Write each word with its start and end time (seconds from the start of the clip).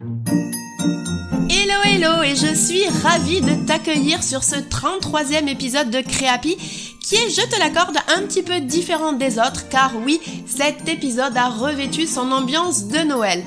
Hello 0.00 1.74
hello 1.84 2.22
et 2.22 2.36
je 2.36 2.54
suis 2.54 2.86
ravie 3.02 3.40
de 3.40 3.66
t'accueillir 3.66 4.22
sur 4.22 4.44
ce 4.44 4.54
33e 4.54 5.48
épisode 5.48 5.90
de 5.90 6.00
Créapi 6.02 6.56
qui 7.02 7.16
est, 7.16 7.30
je 7.30 7.40
te 7.40 7.58
l'accorde, 7.58 7.96
un 8.16 8.22
petit 8.22 8.44
peu 8.44 8.60
différent 8.60 9.12
des 9.12 9.40
autres 9.40 9.68
car 9.68 9.90
oui, 10.06 10.20
cet 10.46 10.88
épisode 10.88 11.36
a 11.36 11.48
revêtu 11.48 12.06
son 12.06 12.30
ambiance 12.30 12.86
de 12.86 12.98
Noël. 12.98 13.42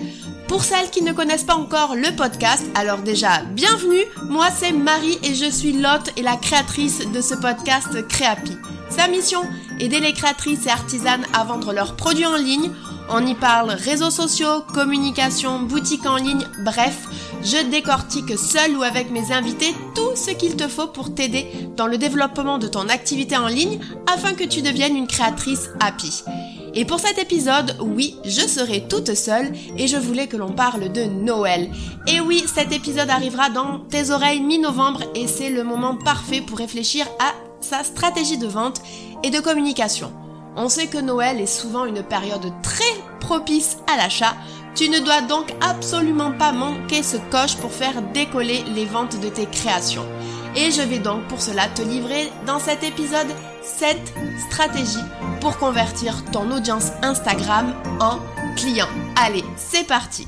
Pour 0.50 0.66
celles 0.66 0.90
qui 0.90 1.04
ne 1.04 1.14
connaissent 1.14 1.46
pas 1.46 1.56
encore 1.56 1.96
le 1.96 2.14
podcast, 2.18 2.66
alors 2.76 3.00
déjà, 3.00 3.44
bienvenue, 3.54 4.04
moi 4.30 4.48
c'est 4.54 4.74
Marie 4.74 5.20
et 5.24 5.34
je 5.34 5.50
suis 5.50 5.72
l'hôte 5.72 6.12
et 6.18 6.22
la 6.22 6.36
créatrice 6.36 7.10
de 7.14 7.22
ce 7.22 7.36
podcast 7.36 8.06
Créapi. 8.10 8.58
Sa 8.90 9.08
mission, 9.08 9.42
aider 9.80 10.02
les 10.02 10.12
créatrices 10.12 10.66
et 10.66 10.70
artisanes 10.70 11.26
à 11.32 11.46
vendre 11.46 11.72
leurs 11.72 11.96
produits 11.96 12.26
en 12.26 12.36
ligne. 12.36 12.72
On 13.14 13.26
y 13.26 13.36
parle 13.36 13.72
réseaux 13.72 14.10
sociaux, 14.10 14.62
communication, 14.74 15.60
boutique 15.60 16.06
en 16.06 16.16
ligne, 16.16 16.46
bref, 16.64 17.10
je 17.44 17.70
décortique 17.70 18.38
seul 18.38 18.78
ou 18.78 18.84
avec 18.84 19.12
mes 19.12 19.34
invités 19.34 19.76
tout 19.96 20.16
ce 20.16 20.32
qu'il 20.32 20.56
te 20.56 20.70
faut 20.70 20.88
pour 20.88 21.14
t'aider 21.14 21.48
dans 21.76 21.88
le 21.88 21.98
développement 21.98 22.58
de 22.58 22.68
ton 22.68 22.88
activité 22.88 23.36
en 23.36 23.48
ligne 23.48 23.80
afin 24.08 24.34
que 24.34 24.46
tu 24.46 24.62
deviennes 24.62 24.96
une 24.96 25.08
créatrice 25.08 25.70
happy. 25.82 26.24
Et 26.74 26.86
pour 26.86 27.02
cet 27.02 27.18
épisode, 27.18 27.76
oui, 27.82 28.16
je 28.24 28.48
serai 28.48 28.88
toute 28.88 29.14
seule 29.14 29.52
et 29.78 29.88
je 29.88 29.98
voulais 29.98 30.28
que 30.28 30.38
l'on 30.38 30.54
parle 30.54 30.90
de 30.90 31.04
Noël. 31.04 31.70
Et 32.08 32.22
oui, 32.22 32.46
cet 32.48 32.72
épisode 32.72 33.10
arrivera 33.10 33.50
dans 33.50 33.80
tes 33.80 34.12
oreilles 34.12 34.40
mi-novembre 34.40 35.04
et 35.16 35.28
c'est 35.28 35.50
le 35.50 35.66
moment 35.66 35.98
parfait 35.98 36.40
pour 36.40 36.60
réfléchir 36.60 37.06
à 37.20 37.34
sa 37.60 37.84
stratégie 37.84 38.38
de 38.38 38.48
vente 38.48 38.82
et 39.22 39.32
de 39.32 39.42
communication. 39.42 40.14
On 40.56 40.68
sait 40.68 40.88
que 40.88 40.98
Noël 40.98 41.40
est 41.40 41.46
souvent 41.46 41.86
une 41.86 42.04
période 42.04 42.52
très 42.62 42.84
propice 43.20 43.78
à 43.92 43.96
l'achat. 43.96 44.36
Tu 44.76 44.90
ne 44.90 45.00
dois 45.00 45.22
donc 45.22 45.54
absolument 45.62 46.32
pas 46.32 46.52
manquer 46.52 47.04
ce 47.04 47.18
coche 47.32 47.56
pour 47.58 47.72
faire 47.72 48.02
décoller 48.14 48.64
les 48.74 48.86
ventes 48.86 49.20
de 49.20 49.30
tes 49.30 49.46
créations. 49.46 50.06
Et 50.56 50.72
je 50.72 50.82
vais 50.82 51.00
donc 51.00 51.26
pour 51.28 51.42
cela 51.42 51.68
te 51.70 51.82
livrer 51.82 52.30
dans 52.46 52.60
cet 52.60 52.84
épisode 52.84 53.28
7 53.64 53.98
stratégies 54.50 54.98
pour 55.40 55.58
convertir 55.58 56.24
ton 56.32 56.52
audience 56.52 56.92
Instagram 57.02 57.74
en 58.02 58.20
client. 58.58 58.90
Allez, 59.16 59.46
c'est 59.56 59.88
parti. 59.88 60.28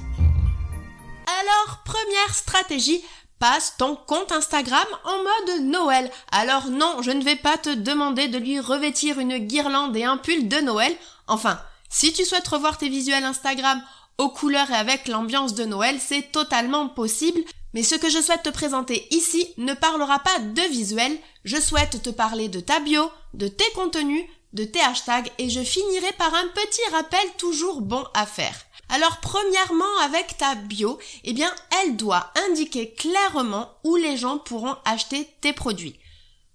Alors, 1.41 1.79
première 1.83 2.33
stratégie, 2.33 3.03
passe 3.39 3.75
ton 3.77 3.95
compte 3.95 4.31
Instagram 4.31 4.85
en 5.03 5.17
mode 5.17 5.61
Noël. 5.63 6.11
Alors 6.31 6.69
non, 6.69 7.01
je 7.01 7.11
ne 7.11 7.23
vais 7.23 7.35
pas 7.35 7.57
te 7.57 7.69
demander 7.69 8.27
de 8.27 8.37
lui 8.37 8.59
revêtir 8.59 9.19
une 9.19 9.37
guirlande 9.37 9.95
et 9.97 10.03
un 10.03 10.17
pull 10.17 10.47
de 10.47 10.57
Noël. 10.57 10.95
Enfin, 11.27 11.59
si 11.89 12.13
tu 12.13 12.25
souhaites 12.25 12.47
revoir 12.47 12.77
tes 12.77 12.89
visuels 12.89 13.23
Instagram 13.23 13.81
aux 14.17 14.29
couleurs 14.29 14.69
et 14.71 14.75
avec 14.75 15.07
l'ambiance 15.07 15.53
de 15.53 15.65
Noël, 15.65 15.99
c'est 15.99 16.31
totalement 16.31 16.87
possible. 16.87 17.41
Mais 17.73 17.83
ce 17.83 17.95
que 17.95 18.09
je 18.09 18.21
souhaite 18.21 18.43
te 18.43 18.49
présenter 18.49 19.07
ici 19.11 19.47
ne 19.57 19.73
parlera 19.73 20.19
pas 20.19 20.39
de 20.39 20.61
visuel, 20.69 21.17
je 21.43 21.57
souhaite 21.57 22.01
te 22.01 22.09
parler 22.09 22.47
de 22.47 22.59
ta 22.59 22.79
bio, 22.79 23.09
de 23.33 23.47
tes 23.47 23.69
contenus, 23.73 24.25
de 24.53 24.63
tes 24.63 24.81
hashtags 24.81 25.31
et 25.39 25.49
je 25.49 25.61
finirai 25.61 26.11
par 26.17 26.33
un 26.33 26.47
petit 26.53 26.91
rappel 26.91 27.27
toujours 27.37 27.81
bon 27.81 28.03
à 28.13 28.25
faire. 28.25 28.55
Alors 28.93 29.17
premièrement 29.21 29.97
avec 30.03 30.37
ta 30.37 30.53
bio, 30.53 30.99
eh 31.23 31.33
bien 31.33 31.51
elle 31.81 31.95
doit 31.95 32.31
indiquer 32.47 32.93
clairement 32.93 33.71
où 33.83 33.95
les 33.95 34.17
gens 34.17 34.37
pourront 34.37 34.75
acheter 34.85 35.27
tes 35.41 35.51
produits. 35.51 35.97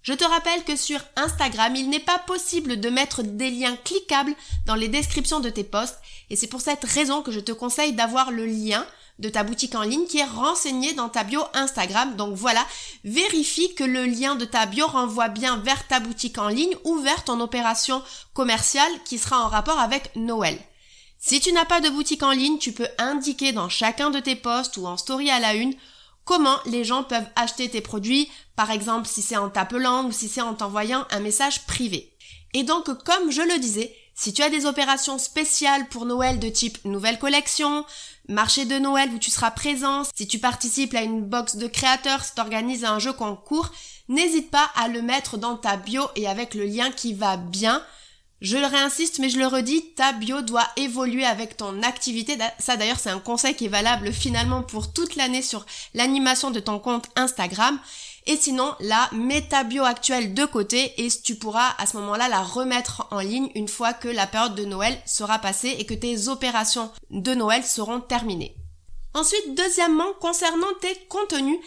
Je 0.03 0.13
te 0.13 0.23
rappelle 0.23 0.63
que 0.63 0.77
sur 0.77 1.01
Instagram, 1.17 1.75
il 1.75 1.89
n'est 1.89 1.99
pas 1.99 2.17
possible 2.17 2.79
de 2.79 2.89
mettre 2.89 3.23
des 3.23 3.51
liens 3.51 3.75
cliquables 3.83 4.33
dans 4.65 4.75
les 4.75 4.87
descriptions 4.87 5.41
de 5.41 5.49
tes 5.49 5.65
posts 5.65 5.99
et 6.29 6.37
c'est 6.37 6.47
pour 6.47 6.61
cette 6.61 6.85
raison 6.85 7.23
que 7.23 7.33
je 7.33 7.41
te 7.41 7.51
conseille 7.51 7.91
d'avoir 7.91 8.31
le 8.31 8.45
lien 8.45 8.87
de 9.19 9.27
ta 9.27 9.43
boutique 9.43 9.75
en 9.75 9.81
ligne 9.81 10.07
qui 10.07 10.19
est 10.19 10.23
renseigné 10.23 10.93
dans 10.93 11.09
ta 11.09 11.25
bio 11.25 11.41
Instagram. 11.53 12.15
Donc 12.15 12.35
voilà, 12.35 12.65
vérifie 13.03 13.75
que 13.75 13.83
le 13.83 14.05
lien 14.05 14.35
de 14.35 14.45
ta 14.45 14.65
bio 14.65 14.87
renvoie 14.87 15.27
bien 15.27 15.57
vers 15.57 15.85
ta 15.87 15.99
boutique 15.99 16.37
en 16.37 16.47
ligne 16.47 16.77
ou 16.85 16.99
vers 16.99 17.25
ton 17.25 17.41
opération 17.41 18.01
commerciale 18.33 18.93
qui 19.03 19.17
sera 19.17 19.43
en 19.43 19.49
rapport 19.49 19.79
avec 19.79 20.15
Noël. 20.15 20.57
Si 21.21 21.41
tu 21.41 21.51
n'as 21.51 21.65
pas 21.65 21.81
de 21.81 21.89
boutique 21.89 22.23
en 22.23 22.31
ligne, 22.31 22.57
tu 22.59 22.71
peux 22.71 22.87
indiquer 22.97 23.51
dans 23.51 23.67
chacun 23.67 24.09
de 24.09 24.21
tes 24.21 24.37
posts 24.37 24.77
ou 24.77 24.87
en 24.87 24.95
story 24.95 25.29
à 25.29 25.39
la 25.39 25.53
une 25.53 25.73
comment 26.23 26.57
les 26.65 26.85
gens 26.85 27.03
peuvent 27.03 27.27
acheter 27.35 27.69
tes 27.69 27.81
produits, 27.81 28.29
par 28.55 28.71
exemple 28.71 29.07
si 29.07 29.21
c'est 29.21 29.35
en 29.35 29.49
t'appelant 29.49 30.05
ou 30.05 30.11
si 30.13 30.29
c'est 30.29 30.41
en 30.41 30.53
t'envoyant 30.53 31.05
un 31.11 31.19
message 31.19 31.65
privé. 31.65 32.13
Et 32.53 32.63
donc, 32.63 32.85
comme 33.03 33.31
je 33.31 33.41
le 33.41 33.59
disais, 33.59 33.93
si 34.15 34.31
tu 34.31 34.41
as 34.41 34.49
des 34.49 34.65
opérations 34.65 35.17
spéciales 35.17 35.87
pour 35.89 36.05
Noël 36.05 36.39
de 36.39 36.47
type 36.47 36.77
nouvelle 36.85 37.19
collection, 37.19 37.83
marché 38.29 38.63
de 38.63 38.79
Noël 38.79 39.09
où 39.13 39.19
tu 39.19 39.29
seras 39.29 39.51
présent, 39.51 40.03
si 40.15 40.25
tu 40.25 40.39
participes 40.39 40.95
à 40.95 41.01
une 41.01 41.25
box 41.25 41.57
de 41.57 41.67
créateurs, 41.67 42.23
si 42.23 42.33
tu 42.33 42.41
organises 42.41 42.85
un 42.85 42.99
jeu 42.99 43.11
concours, 43.11 43.71
n'hésite 44.07 44.51
pas 44.51 44.69
à 44.75 44.87
le 44.87 45.01
mettre 45.01 45.37
dans 45.37 45.57
ta 45.57 45.75
bio 45.75 46.03
et 46.15 46.27
avec 46.27 46.53
le 46.53 46.65
lien 46.65 46.91
qui 46.91 47.13
va 47.13 47.35
bien 47.35 47.83
je 48.41 48.57
le 48.57 48.65
réinsiste, 48.65 49.19
mais 49.19 49.29
je 49.29 49.37
le 49.37 49.47
redis, 49.47 49.93
ta 49.95 50.13
bio 50.13 50.41
doit 50.41 50.67
évoluer 50.77 51.25
avec 51.25 51.57
ton 51.57 51.83
activité. 51.83 52.37
Ça 52.57 52.77
d'ailleurs, 52.77 52.99
c'est 52.99 53.09
un 53.09 53.19
conseil 53.19 53.55
qui 53.55 53.65
est 53.65 53.69
valable 53.69 54.13
finalement 54.13 54.63
pour 54.63 54.93
toute 54.93 55.15
l'année 55.15 55.41
sur 55.41 55.65
l'animation 55.93 56.49
de 56.49 56.61
ton 56.61 56.79
compte 56.79 57.07
Instagram. 57.17 57.77
Et 58.27 58.37
sinon, 58.37 58.75
là, 58.79 59.09
mets 59.11 59.41
ta 59.41 59.63
bio 59.63 59.83
actuelle 59.83 60.33
de 60.33 60.45
côté 60.45 60.93
et 61.03 61.09
tu 61.09 61.35
pourras 61.35 61.73
à 61.77 61.85
ce 61.85 61.97
moment-là 61.97 62.29
la 62.29 62.41
remettre 62.41 63.07
en 63.11 63.19
ligne 63.19 63.49
une 63.55 63.67
fois 63.67 63.91
que 63.93 64.07
la 64.07 64.27
période 64.27 64.55
de 64.55 64.65
Noël 64.65 64.97
sera 65.05 65.39
passée 65.39 65.75
et 65.79 65.85
que 65.85 65.93
tes 65.93 66.27
opérations 66.27 66.91
de 67.09 67.33
Noël 67.33 67.63
seront 67.63 67.99
terminées. 67.99 68.55
Ensuite, 69.15 69.55
deuxièmement, 69.55 70.13
concernant 70.21 70.73
tes 70.79 70.95
contenus, 71.09 71.57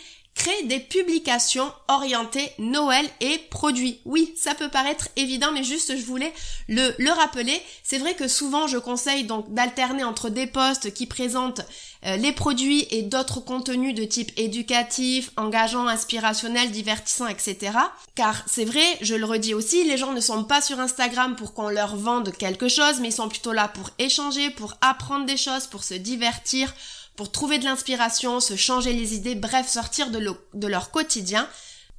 Crée 0.42 0.64
des 0.64 0.80
publications 0.80 1.72
orientées 1.86 2.50
Noël 2.58 3.08
et 3.20 3.38
produits. 3.48 4.00
Oui, 4.04 4.34
ça 4.36 4.56
peut 4.56 4.68
paraître 4.68 5.08
évident, 5.14 5.52
mais 5.52 5.62
juste 5.62 5.96
je 5.96 6.04
voulais 6.04 6.32
le, 6.68 6.92
le 6.98 7.10
rappeler. 7.12 7.62
C'est 7.84 7.98
vrai 7.98 8.14
que 8.14 8.26
souvent 8.26 8.66
je 8.66 8.78
conseille 8.78 9.22
donc 9.22 9.54
d'alterner 9.54 10.02
entre 10.02 10.30
des 10.30 10.48
posts 10.48 10.92
qui 10.92 11.06
présentent 11.06 11.60
euh, 12.04 12.16
les 12.16 12.32
produits 12.32 12.88
et 12.90 13.02
d'autres 13.02 13.38
contenus 13.38 13.94
de 13.94 14.02
type 14.02 14.32
éducatif, 14.36 15.30
engageant, 15.36 15.86
inspirationnel, 15.86 16.72
divertissant, 16.72 17.28
etc. 17.28 17.78
Car 18.16 18.42
c'est 18.48 18.64
vrai, 18.64 18.82
je 19.00 19.14
le 19.14 19.24
redis 19.24 19.54
aussi, 19.54 19.84
les 19.84 19.96
gens 19.96 20.12
ne 20.12 20.20
sont 20.20 20.42
pas 20.42 20.60
sur 20.60 20.80
Instagram 20.80 21.36
pour 21.36 21.54
qu'on 21.54 21.68
leur 21.68 21.94
vende 21.94 22.32
quelque 22.32 22.66
chose, 22.66 22.98
mais 22.98 23.10
ils 23.10 23.12
sont 23.12 23.28
plutôt 23.28 23.52
là 23.52 23.68
pour 23.68 23.90
échanger, 24.00 24.50
pour 24.50 24.74
apprendre 24.80 25.24
des 25.24 25.36
choses, 25.36 25.68
pour 25.68 25.84
se 25.84 25.94
divertir, 25.94 26.74
pour 27.16 27.30
trouver 27.30 27.58
de 27.58 27.64
l'inspiration, 27.64 28.40
se 28.40 28.56
changer 28.56 28.92
les 28.92 29.14
idées, 29.14 29.34
bref, 29.34 29.68
sortir 29.68 30.10
de, 30.10 30.66
leur 30.66 30.90
quotidien. 30.90 31.48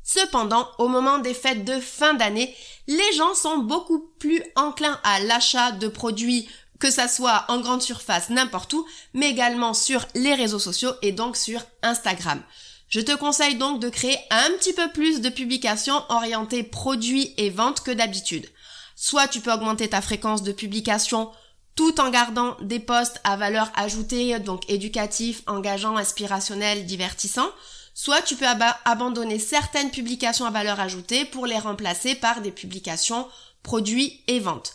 Cependant, 0.04 0.68
au 0.80 0.88
moment 0.88 1.20
des 1.20 1.34
fêtes 1.34 1.64
de 1.64 1.80
fin 1.80 2.14
d'année, 2.14 2.56
les 2.88 3.14
gens 3.14 3.36
sont 3.36 3.58
beaucoup 3.58 4.12
plus 4.20 4.44
enclins 4.56 5.00
à 5.04 5.20
l'achat 5.20 5.72
de 5.72 5.88
produits 5.88 6.50
que 6.80 6.92
ça 6.92 7.08
soit 7.08 7.46
en 7.48 7.62
grande 7.62 7.82
surface 7.82 8.30
n'importe 8.30 8.74
où, 8.74 8.86
mais 9.14 9.30
également 9.30 9.74
sur 9.74 10.06
les 10.16 10.34
réseaux 10.34 10.60
sociaux 10.60 10.92
et 11.02 11.14
donc 11.14 11.38
sur 11.38 11.62
Instagram. 11.82 12.42
Je 12.90 13.00
te 13.00 13.16
conseille 13.16 13.56
donc 13.56 13.80
de 13.80 13.88
créer 13.88 14.18
un 14.30 14.52
petit 14.60 14.74
peu 14.74 14.92
plus 14.92 15.22
de 15.22 15.30
publications 15.30 16.04
orientées 16.10 16.64
produits 16.64 17.34
et 17.38 17.50
ventes 17.50 17.82
que 17.82 17.92
d'habitude. 17.92 18.50
Soit 18.96 19.28
tu 19.28 19.40
peux 19.40 19.54
augmenter 19.54 19.90
ta 19.90 20.02
fréquence 20.02 20.44
de 20.44 20.52
publication 20.52 21.32
tout 21.76 22.00
en 22.00 22.10
gardant 22.10 22.56
des 22.62 22.80
postes 22.80 23.20
à 23.24 23.36
valeur 23.36 23.72
ajoutée, 23.76 24.40
donc 24.40 24.70
éducatifs, 24.70 25.42
engageants, 25.48 25.98
inspirationnels, 25.98 26.86
divertissants, 26.86 27.50
soit 27.94 28.22
tu 28.22 28.36
peux 28.36 28.46
abandonner 28.86 29.40
certaines 29.40 29.92
publications 29.92 30.46
à 30.46 30.52
valeur 30.52 30.80
ajoutée 30.80 31.26
pour 31.26 31.46
les 31.46 31.60
remplacer 31.60 32.16
par 32.16 32.42
des 32.42 32.52
publications 32.52 33.28
produits 33.62 34.22
et 34.28 34.40
ventes. 34.40 34.74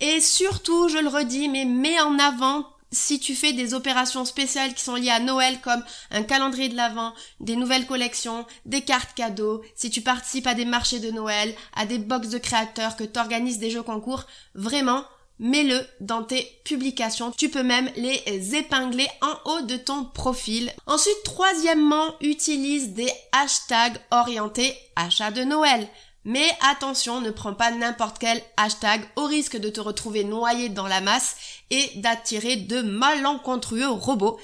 Et 0.00 0.20
surtout, 0.20 0.88
je 0.88 0.98
le 0.98 1.08
redis, 1.08 1.48
mais 1.48 1.64
mets 1.64 2.00
en 2.00 2.18
avant 2.18 2.66
si 2.94 3.18
tu 3.18 3.34
fais 3.34 3.52
des 3.52 3.74
opérations 3.74 4.24
spéciales 4.24 4.72
qui 4.72 4.82
sont 4.82 4.94
liées 4.94 5.10
à 5.10 5.20
Noël 5.20 5.60
comme 5.60 5.82
un 6.10 6.22
calendrier 6.22 6.68
de 6.68 6.76
l'Avent, 6.76 7.12
des 7.40 7.56
nouvelles 7.56 7.86
collections, 7.86 8.46
des 8.66 8.82
cartes 8.82 9.14
cadeaux, 9.14 9.62
si 9.74 9.90
tu 9.90 10.00
participes 10.00 10.46
à 10.46 10.54
des 10.54 10.64
marchés 10.64 11.00
de 11.00 11.10
Noël, 11.10 11.54
à 11.74 11.86
des 11.86 11.98
box 11.98 12.28
de 12.28 12.38
créateurs, 12.38 12.96
que 12.96 13.04
tu 13.04 13.18
organises 13.18 13.58
des 13.58 13.70
jeux 13.70 13.82
concours, 13.82 14.24
vraiment, 14.54 15.04
mets-le 15.38 15.86
dans 16.00 16.22
tes 16.22 16.60
publications. 16.64 17.32
Tu 17.32 17.48
peux 17.48 17.62
même 17.62 17.90
les 17.96 18.54
épingler 18.54 19.08
en 19.20 19.50
haut 19.50 19.62
de 19.62 19.76
ton 19.76 20.04
profil. 20.04 20.72
Ensuite, 20.86 21.22
troisièmement, 21.24 22.14
utilise 22.20 22.90
des 22.90 23.10
hashtags 23.32 23.98
orientés 24.10 24.76
achat 24.96 25.30
de 25.30 25.44
Noël. 25.44 25.88
Mais 26.24 26.48
attention, 26.70 27.20
ne 27.20 27.30
prends 27.30 27.54
pas 27.54 27.70
n'importe 27.70 28.18
quel 28.18 28.40
hashtag 28.56 29.02
au 29.16 29.26
risque 29.26 29.58
de 29.58 29.68
te 29.68 29.80
retrouver 29.80 30.24
noyé 30.24 30.70
dans 30.70 30.86
la 30.86 31.02
masse 31.02 31.36
et 31.70 31.90
d'attirer 31.96 32.56
de 32.56 32.80
malencontreux 32.80 33.86
robots. 33.88 34.38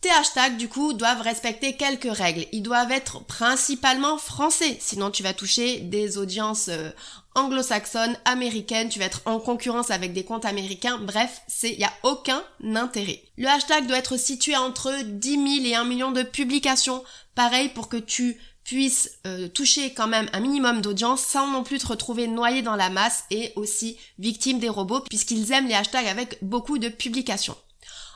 Tes 0.00 0.10
hashtags, 0.10 0.56
du 0.56 0.68
coup, 0.68 0.92
doivent 0.92 1.22
respecter 1.22 1.74
quelques 1.76 2.16
règles. 2.16 2.46
Ils 2.52 2.62
doivent 2.62 2.92
être 2.92 3.24
principalement 3.24 4.16
français, 4.16 4.76
sinon 4.80 5.10
tu 5.10 5.24
vas 5.24 5.34
toucher 5.34 5.80
des 5.80 6.18
audiences 6.18 6.68
euh, 6.68 6.90
anglo-saxonnes, 7.34 8.16
américaines, 8.24 8.90
tu 8.90 9.00
vas 9.00 9.06
être 9.06 9.22
en 9.24 9.40
concurrence 9.40 9.90
avec 9.90 10.12
des 10.12 10.24
comptes 10.24 10.44
américains, 10.44 10.98
bref, 10.98 11.42
c'est, 11.48 11.74
y 11.74 11.84
a 11.84 11.92
aucun 12.04 12.44
intérêt. 12.76 13.22
Le 13.36 13.48
hashtag 13.48 13.88
doit 13.88 13.98
être 13.98 14.16
situé 14.16 14.56
entre 14.56 15.02
10 15.02 15.62
000 15.62 15.66
et 15.66 15.74
1 15.74 15.84
million 15.84 16.12
de 16.12 16.22
publications. 16.22 17.02
Pareil 17.34 17.68
pour 17.70 17.88
que 17.88 17.96
tu 17.96 18.38
puisses 18.62 19.18
euh, 19.26 19.48
toucher 19.48 19.94
quand 19.94 20.08
même 20.08 20.28
un 20.32 20.40
minimum 20.40 20.80
d'audience 20.80 21.22
sans 21.22 21.50
non 21.50 21.64
plus 21.64 21.78
te 21.78 21.86
retrouver 21.86 22.28
noyé 22.28 22.62
dans 22.62 22.76
la 22.76 22.90
masse 22.90 23.24
et 23.30 23.52
aussi 23.56 23.96
victime 24.18 24.58
des 24.58 24.68
robots 24.68 25.00
puisqu'ils 25.00 25.52
aiment 25.52 25.68
les 25.68 25.74
hashtags 25.74 26.06
avec 26.06 26.38
beaucoup 26.42 26.78
de 26.78 26.88
publications. 26.88 27.56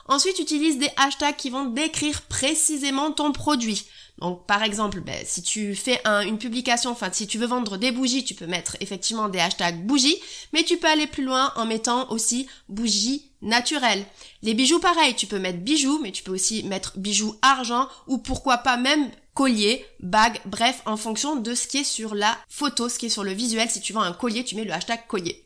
Ensuite, 0.07 0.39
utilise 0.39 0.77
des 0.77 0.89
hashtags 0.97 1.35
qui 1.35 1.49
vont 1.49 1.65
décrire 1.65 2.21
précisément 2.23 3.11
ton 3.11 3.31
produit. 3.31 3.85
Donc, 4.19 4.45
par 4.45 4.61
exemple, 4.63 5.01
ben, 5.01 5.17
si 5.25 5.41
tu 5.41 5.75
fais 5.75 5.99
une 6.05 6.37
publication, 6.37 6.91
enfin, 6.91 7.09
si 7.11 7.25
tu 7.25 7.37
veux 7.37 7.47
vendre 7.47 7.77
des 7.77 7.91
bougies, 7.91 8.23
tu 8.23 8.35
peux 8.35 8.45
mettre 8.45 8.77
effectivement 8.79 9.27
des 9.27 9.39
hashtags 9.39 9.85
bougies, 9.85 10.17
mais 10.53 10.63
tu 10.63 10.77
peux 10.77 10.87
aller 10.87 11.07
plus 11.07 11.23
loin 11.23 11.51
en 11.55 11.65
mettant 11.65 12.09
aussi 12.11 12.47
bougies 12.69 13.31
naturelles. 13.41 14.05
Les 14.41 14.53
bijoux, 14.53 14.79
pareil, 14.79 15.15
tu 15.15 15.25
peux 15.25 15.39
mettre 15.39 15.59
bijoux, 15.59 15.99
mais 16.01 16.11
tu 16.11 16.23
peux 16.23 16.31
aussi 16.31 16.63
mettre 16.63 16.97
bijoux 16.97 17.35
argent, 17.41 17.87
ou 18.07 18.17
pourquoi 18.17 18.57
pas 18.57 18.77
même 18.77 19.09
collier, 19.33 19.83
bague, 19.99 20.39
bref, 20.45 20.83
en 20.85 20.95
fonction 20.95 21.35
de 21.35 21.55
ce 21.55 21.67
qui 21.67 21.79
est 21.79 21.83
sur 21.83 22.13
la 22.13 22.37
photo, 22.47 22.87
ce 22.89 22.99
qui 22.99 23.07
est 23.07 23.09
sur 23.09 23.23
le 23.23 23.33
visuel. 23.33 23.69
Si 23.69 23.81
tu 23.81 23.93
vends 23.93 24.01
un 24.01 24.13
collier, 24.13 24.43
tu 24.43 24.55
mets 24.55 24.63
le 24.63 24.73
hashtag 24.73 25.07
collier. 25.07 25.43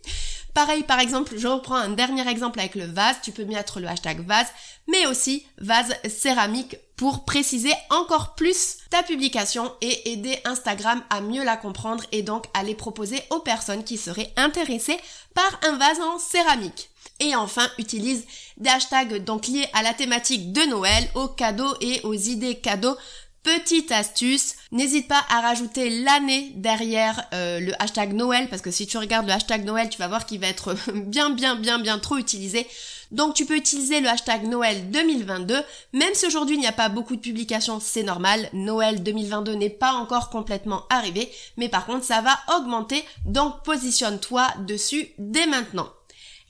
Pareil, 0.57 0.81
par 0.81 0.99
exemple, 0.99 1.37
je 1.37 1.47
reprends 1.47 1.75
un 1.75 1.89
dernier 1.89 2.27
exemple 2.27 2.59
avec 2.59 2.73
le 2.73 2.85
vase, 2.85 3.17
tu 3.21 3.31
peux 3.31 3.45
mettre 3.45 3.79
le 3.79 3.87
hashtag 3.87 4.25
vase, 4.25 4.47
mais 4.87 5.05
aussi 5.05 5.45
vase 5.59 5.93
céramique 6.09 6.77
pour 6.95 7.25
préciser 7.25 7.71
encore 7.91 8.33
plus 8.33 8.77
ta 8.89 9.03
publication 9.03 9.71
et 9.81 10.13
aider 10.13 10.35
Instagram 10.45 11.03
à 11.11 11.21
mieux 11.21 11.43
la 11.43 11.57
comprendre 11.57 12.03
et 12.11 12.23
donc 12.23 12.45
à 12.55 12.63
les 12.63 12.73
proposer 12.73 13.21
aux 13.29 13.37
personnes 13.37 13.83
qui 13.83 13.97
seraient 13.97 14.33
intéressées 14.35 14.97
par 15.35 15.59
un 15.61 15.77
vase 15.77 16.01
en 16.01 16.17
céramique. 16.17 16.89
Et 17.19 17.35
enfin, 17.35 17.67
utilise 17.77 18.25
des 18.57 18.71
hashtags 18.71 19.23
donc 19.23 19.45
liés 19.45 19.69
à 19.73 19.83
la 19.83 19.93
thématique 19.93 20.53
de 20.53 20.61
Noël, 20.61 21.07
aux 21.13 21.27
cadeaux 21.27 21.75
et 21.81 22.01
aux 22.01 22.15
idées 22.15 22.55
cadeaux 22.55 22.97
Petite 23.43 23.91
astuce, 23.91 24.55
n'hésite 24.71 25.07
pas 25.07 25.23
à 25.29 25.39
rajouter 25.39 25.89
l'année 26.01 26.51
derrière 26.55 27.27
euh, 27.33 27.59
le 27.59 27.81
hashtag 27.81 28.13
Noël 28.13 28.49
parce 28.49 28.61
que 28.61 28.71
si 28.71 28.87
tu 28.87 28.97
regardes 28.97 29.25
le 29.25 29.31
hashtag 29.31 29.63
Noël, 29.63 29.89
tu 29.89 29.97
vas 29.99 30.09
voir 30.09 30.25
qu'il 30.25 30.41
va 30.41 30.47
être 30.47 30.75
bien 30.93 31.29
bien 31.29 31.55
bien 31.55 31.79
bien 31.79 31.97
trop 31.97 32.17
utilisé. 32.17 32.67
Donc 33.11 33.35
tu 33.35 33.45
peux 33.45 33.55
utiliser 33.55 34.01
le 34.01 34.09
hashtag 34.09 34.43
Noël 34.43 34.91
2022, 34.91 35.55
même 35.93 36.13
si 36.13 36.27
aujourd'hui 36.27 36.57
il 36.57 36.59
n'y 36.59 36.67
a 36.67 36.73
pas 36.73 36.89
beaucoup 36.89 37.15
de 37.15 37.21
publications, 37.21 37.79
c'est 37.79 38.03
normal, 38.03 38.49
Noël 38.51 39.01
2022 39.01 39.53
n'est 39.53 39.69
pas 39.69 39.93
encore 39.93 40.29
complètement 40.29 40.83
arrivé, 40.89 41.31
mais 41.55 41.69
par 41.69 41.85
contre 41.85 42.03
ça 42.03 42.19
va 42.19 42.37
augmenter, 42.57 43.01
donc 43.25 43.63
positionne-toi 43.63 44.45
dessus 44.67 45.07
dès 45.19 45.47
maintenant. 45.47 45.87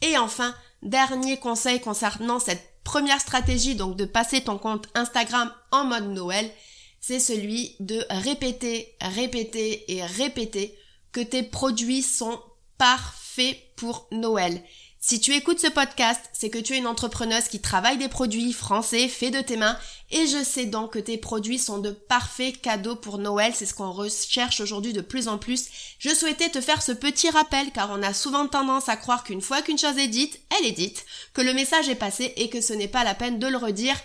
Et 0.02 0.18
enfin, 0.18 0.54
dernier 0.82 1.38
conseil 1.38 1.80
concernant 1.80 2.40
cette 2.40 2.68
première 2.84 3.20
stratégie, 3.20 3.76
donc 3.76 3.96
de 3.96 4.06
passer 4.06 4.42
ton 4.42 4.58
compte 4.58 4.88
Instagram 4.96 5.52
en 5.72 5.84
mode 5.84 6.10
Noël, 6.10 6.50
c'est 7.08 7.20
celui 7.22 7.78
de 7.80 8.04
répéter, 8.10 8.94
répéter 9.00 9.94
et 9.94 10.04
répéter 10.04 10.78
que 11.14 11.22
tes 11.22 11.42
produits 11.42 12.02
sont 12.02 12.38
parfaits 12.78 13.56
pour 13.78 14.10
Noël. 14.12 14.62
Si 15.00 15.22
tu 15.22 15.34
écoutes 15.34 15.62
ce 15.62 15.70
podcast, 15.70 16.20
c'est 16.34 16.50
que 16.50 16.58
tu 16.58 16.74
es 16.74 16.80
une 16.80 16.86
entrepreneuse 16.86 17.48
qui 17.48 17.62
travaille 17.62 17.98
des 17.98 18.10
produits 18.10 18.52
français 18.52 19.08
faits 19.08 19.34
de 19.34 19.40
tes 19.40 19.56
mains 19.56 19.80
et 20.12 20.28
je 20.28 20.44
sais 20.44 20.66
donc 20.66 20.94
que 20.94 21.00
tes 21.00 21.18
produits 21.18 21.60
sont 21.60 21.78
de 21.78 21.92
parfaits 21.92 22.60
cadeaux 22.60 22.98
pour 22.98 23.20
Noël, 23.20 23.54
c'est 23.56 23.66
ce 23.66 23.74
qu'on 23.74 23.94
recherche 23.94 24.60
aujourd'hui 24.60 24.92
de 24.92 25.00
plus 25.00 25.30
en 25.30 25.38
plus. 25.38 25.70
Je 26.00 26.14
souhaitais 26.14 26.50
te 26.50 26.60
faire 26.60 26.82
ce 26.82 26.92
petit 26.92 27.30
rappel 27.30 27.72
car 27.72 27.90
on 27.90 28.04
a 28.04 28.14
souvent 28.14 28.50
tendance 28.50 28.90
à 28.90 28.98
croire 28.98 29.24
qu'une 29.24 29.42
fois 29.42 29.62
qu'une 29.62 29.80
chose 29.80 29.98
est 29.98 30.10
dite, 30.10 30.42
elle 30.60 30.66
est 30.66 30.74
dite, 30.74 31.06
que 31.34 31.42
le 31.42 31.54
message 31.54 31.88
est 31.88 31.96
passé 31.96 32.34
et 32.36 32.50
que 32.50 32.60
ce 32.60 32.74
n'est 32.74 32.90
pas 32.90 33.06
la 33.06 33.16
peine 33.16 33.40
de 33.40 33.48
le 33.48 33.56
redire. 33.56 33.96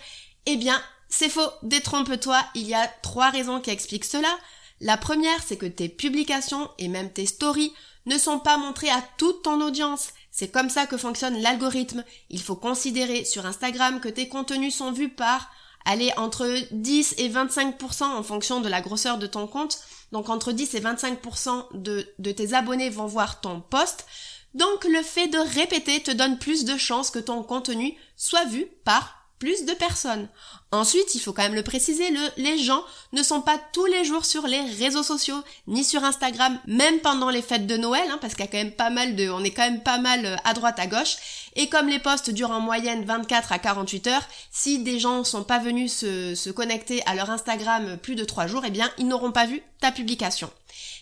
Eh 0.45 0.55
bien, 0.55 0.81
c'est 1.15 1.29
faux, 1.29 1.51
détrompe-toi, 1.61 2.43
il 2.55 2.67
y 2.67 2.73
a 2.73 2.87
trois 3.03 3.29
raisons 3.29 3.61
qui 3.61 3.69
expliquent 3.69 4.03
cela. 4.03 4.35
La 4.81 4.97
première, 4.97 5.43
c'est 5.45 5.57
que 5.57 5.67
tes 5.67 5.87
publications 5.87 6.71
et 6.79 6.87
même 6.87 7.13
tes 7.13 7.27
stories 7.27 7.71
ne 8.07 8.17
sont 8.17 8.39
pas 8.39 8.57
montrées 8.57 8.89
à 8.89 9.03
toute 9.19 9.43
ton 9.43 9.61
audience. 9.61 10.07
C'est 10.31 10.47
comme 10.47 10.71
ça 10.71 10.87
que 10.87 10.97
fonctionne 10.97 11.39
l'algorithme. 11.39 12.03
Il 12.31 12.41
faut 12.41 12.55
considérer 12.55 13.25
sur 13.25 13.45
Instagram 13.45 13.99
que 13.99 14.09
tes 14.09 14.27
contenus 14.27 14.75
sont 14.75 14.91
vus 14.91 15.09
par 15.09 15.51
aller 15.85 16.11
entre 16.17 16.51
10 16.71 17.13
et 17.19 17.29
25% 17.29 18.05
en 18.05 18.23
fonction 18.23 18.59
de 18.59 18.67
la 18.67 18.81
grosseur 18.81 19.19
de 19.19 19.27
ton 19.27 19.45
compte. 19.45 19.81
Donc 20.11 20.29
entre 20.29 20.51
10 20.51 20.73
et 20.73 20.81
25% 20.81 21.75
de, 21.75 22.11
de 22.17 22.31
tes 22.31 22.55
abonnés 22.55 22.89
vont 22.89 23.05
voir 23.05 23.39
ton 23.39 23.61
post. 23.61 24.07
Donc 24.55 24.83
le 24.85 25.03
fait 25.03 25.27
de 25.27 25.37
répéter 25.37 26.01
te 26.01 26.09
donne 26.09 26.39
plus 26.39 26.65
de 26.65 26.75
chances 26.75 27.11
que 27.11 27.19
ton 27.19 27.43
contenu 27.43 27.95
soit 28.17 28.45
vu 28.45 28.65
par 28.83 29.22
de 29.43 29.73
personnes. 29.73 30.27
Ensuite, 30.71 31.13
il 31.13 31.19
faut 31.19 31.33
quand 31.33 31.43
même 31.43 31.53
le 31.53 31.63
préciser, 31.63 32.09
le, 32.09 32.19
les 32.37 32.57
gens 32.57 32.83
ne 33.11 33.21
sont 33.21 33.41
pas 33.41 33.59
tous 33.73 33.85
les 33.85 34.03
jours 34.05 34.25
sur 34.25 34.47
les 34.47 34.61
réseaux 34.61 35.03
sociaux, 35.03 35.37
ni 35.67 35.83
sur 35.83 36.03
Instagram, 36.03 36.57
même 36.65 36.99
pendant 36.99 37.29
les 37.29 37.41
fêtes 37.41 37.67
de 37.67 37.77
Noël, 37.77 38.09
hein, 38.09 38.17
parce 38.19 38.33
qu'il 38.33 38.45
y 38.45 38.47
a 38.47 38.51
quand 38.51 38.57
même 38.57 38.71
pas 38.71 38.89
mal 38.89 39.15
de, 39.15 39.29
on 39.29 39.43
est 39.43 39.51
quand 39.51 39.69
même 39.69 39.83
pas 39.83 39.99
mal 39.99 40.25
euh, 40.25 40.35
à 40.45 40.53
droite 40.53 40.79
à 40.79 40.87
gauche. 40.87 41.17
Et 41.55 41.69
comme 41.69 41.87
les 41.89 41.99
posts 41.99 42.31
durent 42.31 42.51
en 42.51 42.59
moyenne 42.59 43.05
24 43.05 43.51
à 43.51 43.59
48 43.59 44.07
heures, 44.07 44.27
si 44.51 44.79
des 44.79 44.99
gens 44.99 45.23
sont 45.23 45.43
pas 45.43 45.59
venus 45.59 45.93
se, 45.93 46.33
se 46.33 46.49
connecter 46.49 47.05
à 47.05 47.13
leur 47.13 47.29
Instagram 47.29 47.97
plus 47.97 48.15
de 48.15 48.23
3 48.23 48.47
jours, 48.47 48.63
eh 48.65 48.71
bien, 48.71 48.89
ils 48.97 49.07
n'auront 49.07 49.31
pas 49.31 49.45
vu 49.45 49.61
ta 49.79 49.91
publication. 49.91 50.49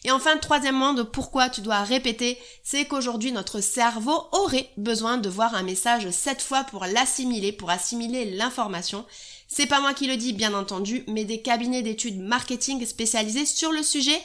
Et 0.03 0.11
enfin, 0.11 0.37
troisièmement, 0.37 0.93
de 0.93 1.03
pourquoi 1.03 1.49
tu 1.49 1.61
dois 1.61 1.83
répéter, 1.83 2.37
c'est 2.63 2.85
qu'aujourd'hui 2.85 3.31
notre 3.31 3.59
cerveau 3.59 4.27
aurait 4.31 4.69
besoin 4.77 5.17
de 5.17 5.29
voir 5.29 5.53
un 5.53 5.63
message 5.63 6.09
sept 6.09 6.41
fois 6.41 6.63
pour 6.63 6.85
l'assimiler, 6.85 7.51
pour 7.51 7.69
assimiler 7.69 8.25
l'information. 8.25 9.05
C'est 9.47 9.67
pas 9.67 9.81
moi 9.81 9.93
qui 9.93 10.07
le 10.07 10.17
dis, 10.17 10.33
bien 10.33 10.53
entendu, 10.53 11.03
mais 11.07 11.25
des 11.25 11.41
cabinets 11.41 11.83
d'études 11.83 12.19
marketing 12.19 12.85
spécialisés 12.85 13.45
sur 13.45 13.71
le 13.71 13.83
sujet. 13.83 14.19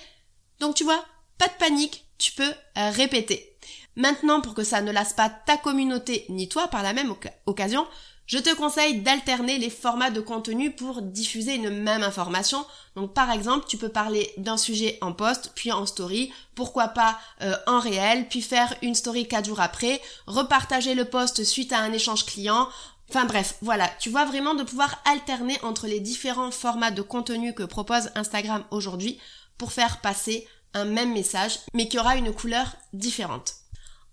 Donc 0.61 0.75
tu 0.77 0.85
vois, 0.85 1.05
pas 1.37 1.49
de 1.49 1.53
panique, 1.59 2.07
tu 2.17 2.33
peux 2.33 2.53
répéter. 2.75 3.59
Maintenant, 3.97 4.41
pour 4.41 4.55
que 4.55 4.65
ça 4.65 4.83
ne 4.83 4.93
lasse 4.93 5.15
pas 5.15 5.29
ta 5.31 5.57
communauté 5.57 6.27
ni 6.29 6.49
toi 6.49 6.69
par 6.69 6.83
la 6.83 6.93
même 6.93 7.15
occasion, 7.47 7.87
je 8.27 8.39
te 8.39 8.55
conseille 8.55 9.01
d'alterner 9.01 9.59
les 9.59 9.71
formats 9.71 10.11
de 10.11 10.21
contenu 10.21 10.71
pour 10.71 11.03
diffuser 11.03 11.55
une 11.55 11.71
même 11.71 12.03
information. 12.03 12.65
Donc 12.97 13.15
par 13.15 13.31
exemple, 13.31 13.67
tu 13.69 13.77
peux 13.77 13.89
parler 13.89 14.33
d'un 14.37 14.57
sujet 14.57 14.99
en 15.01 15.13
post, 15.13 15.53
puis 15.55 15.71
en 15.71 15.87
story, 15.87 16.33
pourquoi 16.55 16.89
pas 16.89 17.19
euh, 17.43 17.55
en 17.67 17.79
réel, 17.79 18.29
puis 18.29 18.43
faire 18.43 18.75
une 18.83 18.95
story 18.95 19.29
4 19.29 19.47
jours 19.47 19.61
après, 19.61 20.01
repartager 20.27 20.95
le 20.95 21.05
post 21.05 21.45
suite 21.45 21.73
à 21.73 21.79
un 21.79 21.93
échange 21.93 22.27
client. 22.27 22.69
Enfin 23.09 23.25
bref, 23.25 23.57
voilà, 23.63 23.89
tu 24.01 24.11
vois 24.11 24.25
vraiment 24.25 24.55
de 24.55 24.65
pouvoir 24.65 25.01
alterner 25.05 25.57
entre 25.63 25.87
les 25.87 26.01
différents 26.01 26.51
formats 26.51 26.91
de 26.91 27.03
contenu 27.03 27.55
que 27.55 27.63
propose 27.63 28.11
Instagram 28.17 28.65
aujourd'hui 28.73 29.19
pour 29.59 29.73
faire 29.73 30.01
passer 30.01 30.49
un 30.75 30.85
même 30.85 31.13
message, 31.13 31.61
mais 31.75 31.89
qui 31.89 31.99
aura 31.99 32.17
une 32.17 32.35
couleur 32.35 32.67
différente. 32.93 33.55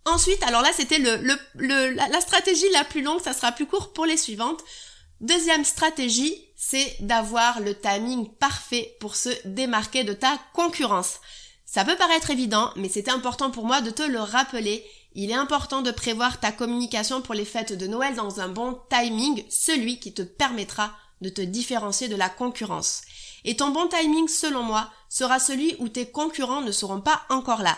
Ensuite, 0.06 0.44
alors 0.44 0.62
là, 0.62 0.72
c'était 0.76 1.00
le, 1.00 1.16
la, 1.96 2.22
stratégie 2.22 2.70
la 2.74 2.84
plus 2.84 3.02
longue, 3.02 3.22
ça 3.22 3.34
sera 3.34 3.52
plus 3.52 3.66
court 3.66 3.94
pour 3.94 4.06
les 4.06 4.18
suivantes. 4.18 4.62
Deuxième 5.22 5.64
stratégie, 5.64 6.36
c'est 6.58 6.98
d'avoir 7.00 7.62
le 7.62 7.74
timing 7.80 8.30
parfait 8.36 8.98
pour 9.00 9.16
se 9.16 9.30
démarquer 9.46 10.04
de 10.04 10.14
ta 10.14 10.38
concurrence. 10.54 11.22
Ça 11.66 11.86
peut 11.86 11.96
paraître 11.96 12.32
évident, 12.32 12.72
mais 12.76 12.90
c'est 12.90 13.10
important 13.10 13.50
pour 13.50 13.66
moi 13.66 13.82
de 13.82 13.90
te 13.90 14.04
le 14.04 14.20
rappeler. 14.20 14.86
Il 15.16 15.32
est 15.32 15.36
important 15.36 15.82
de 15.82 15.92
prévoir 15.92 16.40
ta 16.40 16.52
communication 16.52 17.22
pour 17.22 17.34
les 17.34 17.46
fêtes 17.46 17.74
de 17.74 17.88
Noël 17.88 18.16
dans 18.16 18.42
un 18.42 18.50
bon 18.50 18.80
timing, 18.90 19.44
celui 19.50 20.00
qui 20.00 20.14
te 20.14 20.22
permettra 20.22 20.94
de 21.22 21.30
te 21.30 21.42
différencier 21.42 22.10
de 22.10 22.16
la 22.16 22.30
concurrence. 22.30 23.02
Et 23.46 23.56
ton 23.56 23.70
bon 23.70 23.88
timing, 23.88 24.28
selon 24.28 24.64
moi, 24.64 24.92
sera 25.14 25.38
celui 25.38 25.76
où 25.78 25.90
tes 25.90 26.08
concurrents 26.08 26.62
ne 26.62 26.72
seront 26.72 27.00
pas 27.00 27.22
encore 27.30 27.62
là, 27.62 27.78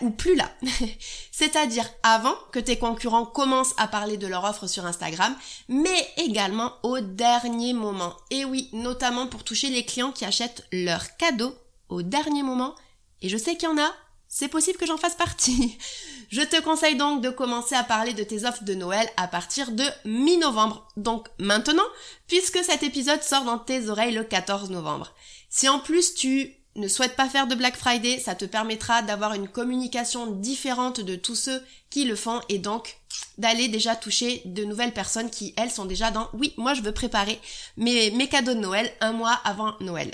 ou 0.00 0.10
plus 0.10 0.34
là. 0.34 0.50
C'est-à-dire 1.30 1.88
avant 2.02 2.34
que 2.50 2.58
tes 2.58 2.78
concurrents 2.78 3.26
commencent 3.26 3.74
à 3.76 3.86
parler 3.86 4.16
de 4.16 4.26
leur 4.26 4.42
offre 4.42 4.66
sur 4.66 4.84
Instagram, 4.84 5.36
mais 5.68 6.08
également 6.16 6.72
au 6.82 6.98
dernier 6.98 7.74
moment. 7.74 8.16
Et 8.32 8.44
oui, 8.44 8.70
notamment 8.72 9.28
pour 9.28 9.44
toucher 9.44 9.68
les 9.68 9.84
clients 9.84 10.10
qui 10.10 10.24
achètent 10.24 10.66
leurs 10.72 11.16
cadeaux 11.16 11.54
au 11.90 12.02
dernier 12.02 12.42
moment. 12.42 12.74
Et 13.22 13.28
je 13.28 13.36
sais 13.36 13.54
qu'il 13.54 13.68
y 13.68 13.72
en 13.72 13.78
a, 13.78 13.92
c'est 14.26 14.48
possible 14.48 14.76
que 14.76 14.86
j'en 14.86 14.98
fasse 14.98 15.14
partie. 15.14 15.78
Je 16.30 16.40
te 16.40 16.60
conseille 16.60 16.96
donc 16.96 17.20
de 17.20 17.30
commencer 17.30 17.76
à 17.76 17.84
parler 17.84 18.14
de 18.14 18.24
tes 18.24 18.44
offres 18.46 18.64
de 18.64 18.74
Noël 18.74 19.08
à 19.16 19.28
partir 19.28 19.70
de 19.70 19.84
mi-novembre, 20.04 20.88
donc 20.96 21.28
maintenant, 21.38 21.84
puisque 22.26 22.64
cet 22.64 22.82
épisode 22.82 23.22
sort 23.22 23.44
dans 23.44 23.58
tes 23.58 23.88
oreilles 23.88 24.14
le 24.14 24.24
14 24.24 24.70
novembre. 24.70 25.14
Si 25.50 25.68
en 25.68 25.78
plus 25.78 26.14
tu 26.14 26.63
ne 26.76 26.88
souhaites 26.88 27.16
pas 27.16 27.28
faire 27.28 27.46
de 27.46 27.54
Black 27.54 27.76
Friday, 27.76 28.18
ça 28.18 28.34
te 28.34 28.44
permettra 28.44 29.02
d'avoir 29.02 29.34
une 29.34 29.48
communication 29.48 30.26
différente 30.26 31.00
de 31.00 31.14
tous 31.14 31.36
ceux 31.36 31.62
qui 31.90 32.04
le 32.04 32.16
font 32.16 32.40
et 32.48 32.58
donc 32.58 32.96
d'aller 33.38 33.68
déjà 33.68 33.94
toucher 33.94 34.42
de 34.44 34.64
nouvelles 34.64 34.92
personnes 34.92 35.30
qui, 35.30 35.54
elles, 35.56 35.70
sont 35.70 35.84
déjà 35.84 36.10
dans 36.10 36.28
oui, 36.32 36.52
moi 36.56 36.74
je 36.74 36.82
veux 36.82 36.92
préparer 36.92 37.40
mes 37.76 38.28
cadeaux 38.28 38.54
de 38.54 38.60
Noël 38.60 38.92
un 39.00 39.12
mois 39.12 39.40
avant 39.44 39.74
Noël. 39.80 40.12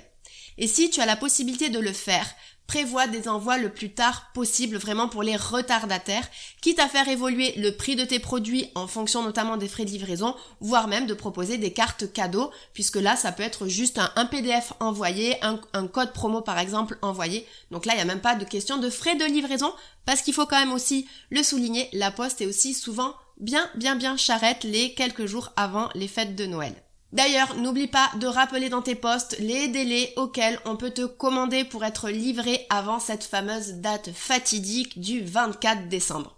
Et 0.59 0.67
si 0.67 0.91
tu 0.91 1.01
as 1.01 1.07
la 1.07 1.17
possibilité 1.17 1.71
de 1.71 1.79
le 1.79 1.93
faire, 1.93 2.29
prévois 2.71 3.09
des 3.09 3.27
envois 3.27 3.59
le 3.59 3.71
plus 3.71 3.91
tard 3.91 4.31
possible 4.33 4.77
vraiment 4.77 5.09
pour 5.09 5.25
les 5.25 5.35
retardataires, 5.35 6.29
quitte 6.61 6.79
à 6.79 6.87
faire 6.87 7.09
évoluer 7.09 7.53
le 7.57 7.73
prix 7.73 7.97
de 7.97 8.05
tes 8.05 8.21
produits 8.21 8.71
en 8.77 8.87
fonction 8.87 9.25
notamment 9.25 9.57
des 9.57 9.67
frais 9.67 9.85
de 9.85 9.91
livraison, 9.91 10.37
voire 10.61 10.87
même 10.87 11.09
de 11.09 11.15
proposer 11.15 11.59
des 11.59 11.73
cartes 11.73 12.13
cadeaux, 12.13 12.53
puisque 12.73 12.95
là 12.95 13.17
ça 13.17 13.33
peut 13.33 13.43
être 13.43 13.67
juste 13.67 13.99
un, 14.15 14.25
PDF 14.25 14.73
envoyé, 14.79 15.35
un, 15.43 15.89
code 15.89 16.13
promo 16.13 16.43
par 16.43 16.61
exemple 16.61 16.97
envoyé. 17.03 17.45
Donc 17.73 17.87
là 17.87 17.95
il 17.95 17.97
n'y 17.97 18.03
a 18.03 18.05
même 18.05 18.21
pas 18.21 18.37
de 18.37 18.45
question 18.45 18.77
de 18.77 18.89
frais 18.89 19.17
de 19.17 19.25
livraison, 19.25 19.73
parce 20.07 20.23
qu'il 20.23 20.33
faut 20.33 20.47
quand 20.47 20.61
même 20.61 20.73
aussi 20.73 21.09
le 21.31 21.43
souligner, 21.43 21.89
la 21.93 22.13
poste 22.13 22.41
est 22.41 22.47
aussi 22.47 22.73
souvent 22.73 23.15
bien 23.41 23.69
bien 23.75 23.97
bien 23.97 24.17
charrette 24.17 24.63
les 24.63 24.95
quelques 24.95 25.27
jours 25.27 25.53
avant 25.57 25.89
les 25.97 26.07
fêtes 26.07 26.37
de 26.37 26.47
Noël. 26.47 26.81
D'ailleurs, 27.13 27.57
n'oublie 27.57 27.89
pas 27.89 28.11
de 28.17 28.27
rappeler 28.27 28.69
dans 28.69 28.83
tes 28.83 28.95
postes 28.95 29.37
les 29.41 29.69
délais 29.69 30.13
auxquels 30.17 30.61
on 30.65 30.77
peut 30.77 30.91
te 30.91 31.05
commander 31.05 31.65
pour 31.65 31.85
être 31.85 32.09
livré 32.09 32.67
avant 32.71 33.01
cette 33.01 33.25
fameuse 33.25 33.75
date 33.75 34.11
fatidique 34.15 35.01
du 35.01 35.25
24 35.25 35.89
décembre. 35.89 36.37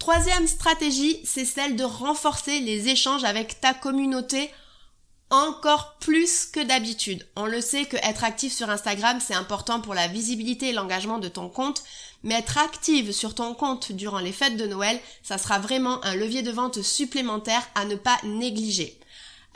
Troisième 0.00 0.46
stratégie, 0.46 1.20
c'est 1.24 1.44
celle 1.44 1.76
de 1.76 1.84
renforcer 1.84 2.60
les 2.60 2.88
échanges 2.88 3.24
avec 3.24 3.60
ta 3.60 3.74
communauté 3.74 4.50
encore 5.30 5.96
plus 5.98 6.46
que 6.46 6.60
d'habitude. 6.60 7.26
On 7.36 7.46
le 7.46 7.60
sait 7.60 7.84
que 7.84 7.96
être 7.98 8.24
actif 8.24 8.52
sur 8.52 8.70
Instagram, 8.70 9.18
c'est 9.20 9.34
important 9.34 9.80
pour 9.80 9.94
la 9.94 10.08
visibilité 10.08 10.68
et 10.68 10.72
l'engagement 10.72 11.18
de 11.18 11.28
ton 11.28 11.48
compte, 11.48 11.82
mais 12.22 12.34
être 12.34 12.58
active 12.58 13.12
sur 13.12 13.34
ton 13.34 13.54
compte 13.54 13.92
durant 13.92 14.20
les 14.20 14.32
fêtes 14.32 14.56
de 14.56 14.66
Noël, 14.66 14.98
ça 15.22 15.36
sera 15.36 15.58
vraiment 15.58 16.02
un 16.04 16.14
levier 16.14 16.42
de 16.42 16.50
vente 16.50 16.82
supplémentaire 16.82 17.68
à 17.74 17.84
ne 17.84 17.96
pas 17.96 18.16
négliger. 18.24 18.98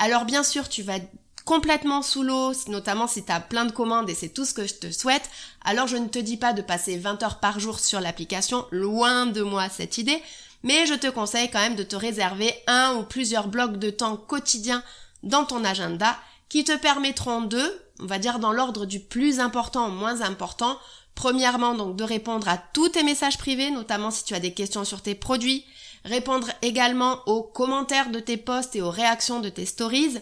Alors 0.04 0.25
bien 0.25 0.42
sûr, 0.42 0.68
tu 0.68 0.82
vas 0.82 0.99
complètement 1.44 2.02
sous 2.02 2.25
l'eau, 2.25 2.50
notamment 2.66 3.06
si 3.06 3.25
tu 3.25 3.30
as 3.30 3.38
plein 3.38 3.66
de 3.66 3.71
commandes 3.71 4.11
et 4.11 4.16
c'est 4.16 4.30
tout 4.30 4.44
ce 4.44 4.52
que 4.52 4.66
je 4.66 4.75
te 4.75 4.90
souhaite, 4.90 5.30
alors 5.64 5.87
je 5.87 5.97
ne 5.97 6.09
te 6.09 6.18
dis 6.18 6.37
pas 6.37 6.52
de 6.52 6.61
passer 6.61 6.99
20 6.99 7.23
heures 7.23 7.38
par 7.38 7.61
jour 7.61 7.78
sur 7.78 8.00
l'application, 8.00 8.66
loin 8.73 9.26
de 9.26 9.42
moi 9.42 9.68
cette 9.68 9.99
idée, 9.99 10.21
mais 10.64 10.87
je 10.87 10.94
te 10.94 11.06
conseille 11.06 11.52
quand 11.52 11.61
même 11.61 11.76
de 11.76 11.85
te 11.85 11.94
réserver 11.94 12.52
un 12.66 12.97
ou 12.97 13.04
plusieurs 13.04 13.47
blocs 13.47 13.76
de 13.76 13.90
temps 13.90 14.16
quotidiens 14.16 14.82
dans 15.23 15.44
ton 15.44 15.62
agenda 15.62 16.18
qui 16.49 16.64
te 16.64 16.76
permettront 16.76 17.42
de, 17.42 17.62
on 18.00 18.06
va 18.06 18.18
dire 18.18 18.40
dans 18.40 18.50
l'ordre 18.50 18.87
du 18.87 18.99
plus 18.99 19.38
important 19.38 19.87
au 19.87 19.92
moins 19.92 20.21
important, 20.23 20.80
premièrement 21.14 21.76
donc 21.76 21.94
de 21.94 22.02
répondre 22.02 22.49
à 22.49 22.59
tous 22.59 22.88
tes 22.88 23.04
messages 23.04 23.38
privés, 23.38 23.71
notamment 23.71 24.11
si 24.11 24.25
tu 24.25 24.35
as 24.35 24.40
des 24.40 24.52
questions 24.52 24.85
sur 24.85 25.00
tes 25.00 25.14
produits, 25.14 25.64
répondre 26.04 26.49
également 26.62 27.21
aux 27.26 27.42
commentaires 27.42 28.11
de 28.11 28.21
tes 28.21 28.37
posts 28.37 28.76
et 28.76 28.82
aux 28.82 28.90
réactions 28.90 29.40
de 29.40 29.49
tes 29.49 29.66
stories. 29.66 30.18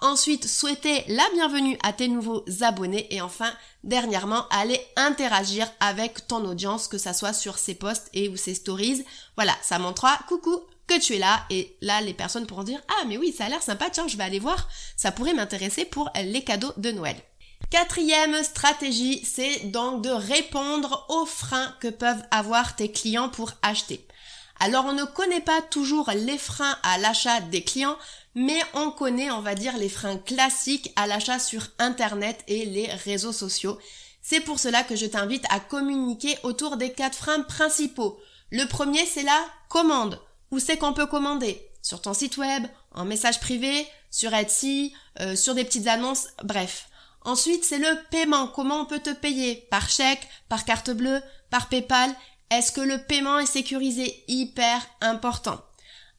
Ensuite, 0.00 0.46
souhaiter 0.46 1.04
la 1.08 1.28
bienvenue 1.34 1.76
à 1.82 1.92
tes 1.92 2.08
nouveaux 2.08 2.44
abonnés 2.62 3.06
et 3.14 3.20
enfin, 3.20 3.52
dernièrement, 3.84 4.48
aller 4.50 4.80
interagir 4.96 5.70
avec 5.78 6.26
ton 6.26 6.44
audience, 6.46 6.88
que 6.88 6.96
ça 6.96 7.12
soit 7.12 7.34
sur 7.34 7.58
ces 7.58 7.74
posts 7.74 8.08
et 8.14 8.28
ou 8.28 8.36
ces 8.36 8.54
stories. 8.54 9.04
Voilà, 9.36 9.54
ça 9.62 9.78
montrera 9.78 10.18
coucou 10.26 10.58
que 10.86 10.98
tu 10.98 11.14
es 11.14 11.18
là 11.18 11.44
et 11.50 11.76
là 11.82 12.00
les 12.00 12.14
personnes 12.14 12.46
pourront 12.48 12.64
dire 12.64 12.80
ah 12.88 13.04
mais 13.06 13.16
oui 13.16 13.32
ça 13.32 13.44
a 13.44 13.48
l'air 13.48 13.62
sympa 13.62 13.90
tiens 13.90 14.08
je 14.08 14.16
vais 14.16 14.24
aller 14.24 14.40
voir 14.40 14.68
ça 14.96 15.12
pourrait 15.12 15.34
m'intéresser 15.34 15.84
pour 15.84 16.10
les 16.16 16.42
cadeaux 16.42 16.72
de 16.78 16.90
Noël. 16.90 17.16
Quatrième 17.70 18.42
stratégie, 18.42 19.24
c'est 19.24 19.70
donc 19.70 20.02
de 20.02 20.10
répondre 20.10 21.06
aux 21.08 21.26
freins 21.26 21.72
que 21.78 21.86
peuvent 21.86 22.24
avoir 22.32 22.74
tes 22.74 22.90
clients 22.90 23.28
pour 23.28 23.52
acheter. 23.62 24.04
Alors 24.62 24.84
on 24.84 24.92
ne 24.92 25.04
connaît 25.04 25.40
pas 25.40 25.62
toujours 25.62 26.10
les 26.14 26.36
freins 26.36 26.76
à 26.82 26.98
l'achat 26.98 27.40
des 27.40 27.64
clients, 27.64 27.96
mais 28.34 28.60
on 28.74 28.90
connaît, 28.90 29.30
on 29.30 29.40
va 29.40 29.54
dire, 29.54 29.76
les 29.78 29.88
freins 29.88 30.18
classiques 30.18 30.92
à 30.96 31.06
l'achat 31.06 31.38
sur 31.38 31.62
Internet 31.78 32.44
et 32.46 32.66
les 32.66 32.86
réseaux 32.86 33.32
sociaux. 33.32 33.78
C'est 34.20 34.40
pour 34.40 34.60
cela 34.60 34.82
que 34.82 34.96
je 34.96 35.06
t'invite 35.06 35.46
à 35.48 35.60
communiquer 35.60 36.36
autour 36.42 36.76
des 36.76 36.92
quatre 36.92 37.16
freins 37.16 37.40
principaux. 37.40 38.20
Le 38.50 38.66
premier, 38.66 39.06
c'est 39.06 39.22
la 39.22 39.40
commande. 39.70 40.20
Où 40.50 40.58
c'est 40.58 40.76
qu'on 40.76 40.92
peut 40.92 41.06
commander? 41.06 41.66
Sur 41.80 42.02
ton 42.02 42.12
site 42.12 42.36
web, 42.36 42.66
en 42.92 43.06
message 43.06 43.40
privé, 43.40 43.86
sur 44.10 44.34
Etsy, 44.34 44.92
euh, 45.20 45.36
sur 45.36 45.54
des 45.54 45.64
petites 45.64 45.86
annonces, 45.86 46.28
bref. 46.44 46.88
Ensuite, 47.22 47.64
c'est 47.64 47.78
le 47.78 47.98
paiement. 48.10 48.48
Comment 48.48 48.82
on 48.82 48.86
peut 48.86 48.98
te 48.98 49.10
payer? 49.10 49.66
Par 49.70 49.88
chèque, 49.88 50.28
par 50.50 50.66
carte 50.66 50.90
bleue, 50.90 51.22
par 51.48 51.68
PayPal 51.68 52.14
est-ce 52.50 52.72
que 52.72 52.80
le 52.80 52.98
paiement 52.98 53.38
est 53.38 53.46
sécurisé? 53.46 54.24
Hyper 54.28 54.80
important. 55.00 55.60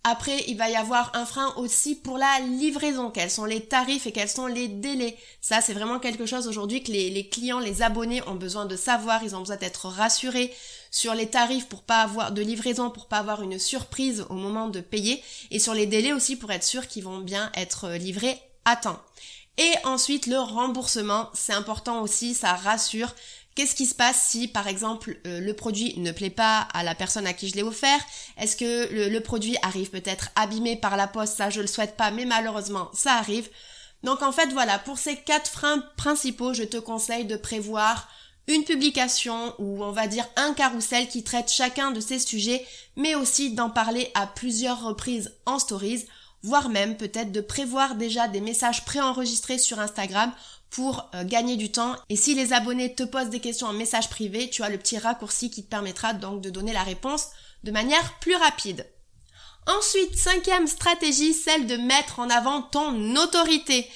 Après, 0.04 0.44
il 0.48 0.58
va 0.58 0.68
y 0.68 0.76
avoir 0.76 1.12
un 1.16 1.26
frein 1.26 1.54
aussi 1.58 1.94
pour 1.94 2.18
la 2.18 2.40
livraison. 2.40 3.12
Quels 3.12 3.30
sont 3.30 3.46
les 3.46 3.62
tarifs 3.62 4.08
et 4.08 4.12
quels 4.12 4.30
sont 4.30 4.48
les 4.48 4.68
délais? 4.68 5.16
Ça, 5.42 5.62
c'est 5.62 5.74
vraiment 5.74 6.00
quelque 6.00 6.26
chose 6.26 6.48
aujourd'hui 6.48 6.82
que 6.82 6.92
les, 6.92 7.30
clients, 7.30 7.60
les 7.60 7.84
abonnés 7.84 8.28
ont 8.28 8.34
besoin 8.34 8.66
de 8.66 8.76
savoir. 8.76 9.24
Ils 9.24 9.36
ont 9.36 9.42
besoin 9.42 9.58
d'être 9.58 9.90
rassurés 9.90 10.52
sur 10.90 11.14
les 11.14 11.28
tarifs 11.28 11.68
pour 11.68 11.84
pas 11.84 12.02
avoir 12.02 12.32
de 12.32 12.42
livraison, 12.42 12.90
pour 12.90 13.06
pas 13.08 13.20
avoir 13.20 13.44
une 13.44 13.60
surprise 13.60 14.26
au 14.32 14.36
moment 14.36 14.70
de 14.70 14.82
payer. 14.82 15.24
Et 15.52 15.60
sur 15.60 15.76
les 15.76 15.86
délais 15.86 16.14
aussi 16.14 16.36
pour 16.36 16.52
être 16.52 16.64
sûr 16.64 16.88
qu'ils 16.88 17.04
vont 17.04 17.20
bien 17.20 17.52
être 17.56 17.92
livrés 17.92 18.42
à 18.66 18.76
temps. 18.78 19.00
Et 19.60 19.72
ensuite, 19.84 20.26
le 20.26 20.40
remboursement, 20.40 21.30
c'est 21.36 21.54
important 21.54 22.02
aussi, 22.02 22.34
ça 22.34 22.54
rassure. 22.54 23.14
Qu'est-ce 23.54 23.76
qui 23.76 23.86
se 23.86 23.96
passe 23.96 24.28
si, 24.30 24.48
par 24.48 24.68
exemple, 24.68 25.18
euh, 25.28 25.42
le 25.42 25.54
produit 25.54 25.94
ne 26.00 26.12
plaît 26.12 26.30
pas 26.30 26.60
à 26.74 26.84
la 26.84 26.96
personne 26.96 27.28
à 27.28 27.34
qui 27.34 27.50
je 27.50 27.56
l'ai 27.56 27.64
offert? 27.64 28.00
Est-ce 28.38 28.56
que 28.56 28.88
le, 28.94 29.20
produit 29.20 29.58
arrive 29.62 29.90
peut-être 29.90 30.30
abîmé 30.36 30.78
par 30.78 30.96
la 30.96 31.08
poste? 31.08 31.36
Ça, 31.36 31.50
je 31.50 31.60
le 31.60 31.68
souhaite 31.68 31.98
pas, 31.98 32.12
mais 32.12 32.26
malheureusement, 32.26 32.90
ça 32.94 33.14
arrive. 33.16 33.50
Donc 34.04 34.22
en 34.22 34.32
fait, 34.32 34.48
voilà, 34.54 34.80
pour 34.80 34.98
ces 34.98 35.18
quatre 35.18 35.52
freins 35.52 35.84
principaux, 35.98 36.54
je 36.54 36.64
te 36.64 36.78
conseille 36.78 37.26
de 37.26 37.36
prévoir 37.36 38.08
une 38.48 38.64
publication 38.64 39.54
ou 39.60 39.84
on 39.84 39.92
va 39.92 40.08
dire 40.08 40.26
un 40.38 40.54
carrousel 40.54 41.08
qui 41.08 41.24
traite 41.24 41.52
chacun 41.52 41.92
de 41.92 42.00
ces 42.00 42.20
sujets, 42.20 42.66
mais 42.96 43.16
aussi 43.16 43.54
d'en 43.54 43.70
parler 43.70 44.12
à 44.16 44.28
plusieurs 44.28 44.84
reprises 44.84 45.36
en 45.46 45.60
stories, 45.60 46.06
voire 46.44 46.70
même 46.70 46.98
peut-être 46.98 47.32
de 47.32 47.42
prévoir 47.42 47.96
déjà 47.96 48.28
des 48.28 48.42
messages 48.42 48.86
préenregistrés 48.86 49.58
sur 49.58 49.80
Instagram 49.80 50.32
pour 50.70 51.10
euh, 51.14 51.24
gagner 51.24 51.58
du 51.58 51.72
temps. 51.72 51.96
Et 52.10 52.16
si 52.16 52.34
les 52.34 52.54
abonnés 52.54 52.96
te 52.96 53.04
posent 53.04 53.30
des 53.30 53.40
questions 53.40 53.68
en 53.68 53.74
message 53.74 54.10
privé, 54.10 54.50
tu 54.50 54.64
as 54.64 54.70
le 54.70 54.78
petit 54.78 54.98
raccourci 54.98 55.52
qui 55.52 55.64
te 55.64 55.70
permettra 55.70 56.14
donc 56.14 56.42
de 56.42 56.50
donner 56.50 56.74
la 56.74 56.84
réponse 56.84 57.28
de 57.64 57.72
manière 57.72 58.20
plus 58.20 58.36
rapide. 58.36 58.88
Ensuite, 59.68 60.18
cinquième 60.18 60.66
stratégie, 60.66 61.34
celle 61.34 61.68
de 61.68 61.78
mettre 61.78 62.20
en 62.20 62.30
avant 62.30 62.64
ton 62.64 63.16
autorité. 63.16 63.88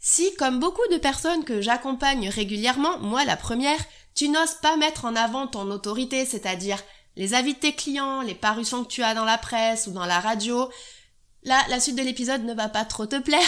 Si, 0.00 0.34
comme 0.36 0.60
beaucoup 0.60 0.86
de 0.90 0.96
personnes 0.96 1.44
que 1.44 1.60
j'accompagne 1.60 2.28
régulièrement, 2.28 2.98
moi 3.00 3.24
la 3.24 3.36
première, 3.36 3.82
tu 4.14 4.28
n'oses 4.28 4.58
pas 4.62 4.76
mettre 4.76 5.04
en 5.04 5.16
avant 5.16 5.46
ton 5.46 5.70
autorité, 5.70 6.24
c'est-à-dire 6.24 6.78
les 7.16 7.34
avis 7.34 7.54
de 7.54 7.58
tes 7.58 7.74
clients, 7.74 8.22
les 8.22 8.34
parutions 8.34 8.84
que 8.84 8.88
tu 8.88 9.02
as 9.02 9.14
dans 9.14 9.24
la 9.24 9.38
presse 9.38 9.86
ou 9.86 9.92
dans 9.92 10.06
la 10.06 10.20
radio, 10.20 10.70
là, 11.44 11.62
la 11.68 11.80
suite 11.80 11.96
de 11.96 12.02
l'épisode 12.02 12.44
ne 12.44 12.54
va 12.54 12.68
pas 12.68 12.84
trop 12.84 13.06
te 13.06 13.18
plaire, 13.18 13.40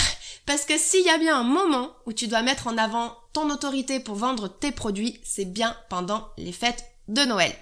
parce 0.45 0.65
que 0.65 0.77
s'il 0.77 1.05
y 1.05 1.09
a 1.09 1.17
bien 1.17 1.37
un 1.37 1.43
moment 1.43 1.91
où 2.05 2.13
tu 2.13 2.27
dois 2.27 2.41
mettre 2.41 2.67
en 2.67 2.77
avant 2.77 3.15
ton 3.33 3.49
autorité 3.49 3.99
pour 3.99 4.15
vendre 4.15 4.47
tes 4.47 4.71
produits, 4.71 5.19
c'est 5.23 5.45
bien 5.45 5.75
pendant 5.89 6.29
les 6.37 6.51
fêtes 6.51 6.85
de 7.07 7.23
Noël. 7.23 7.53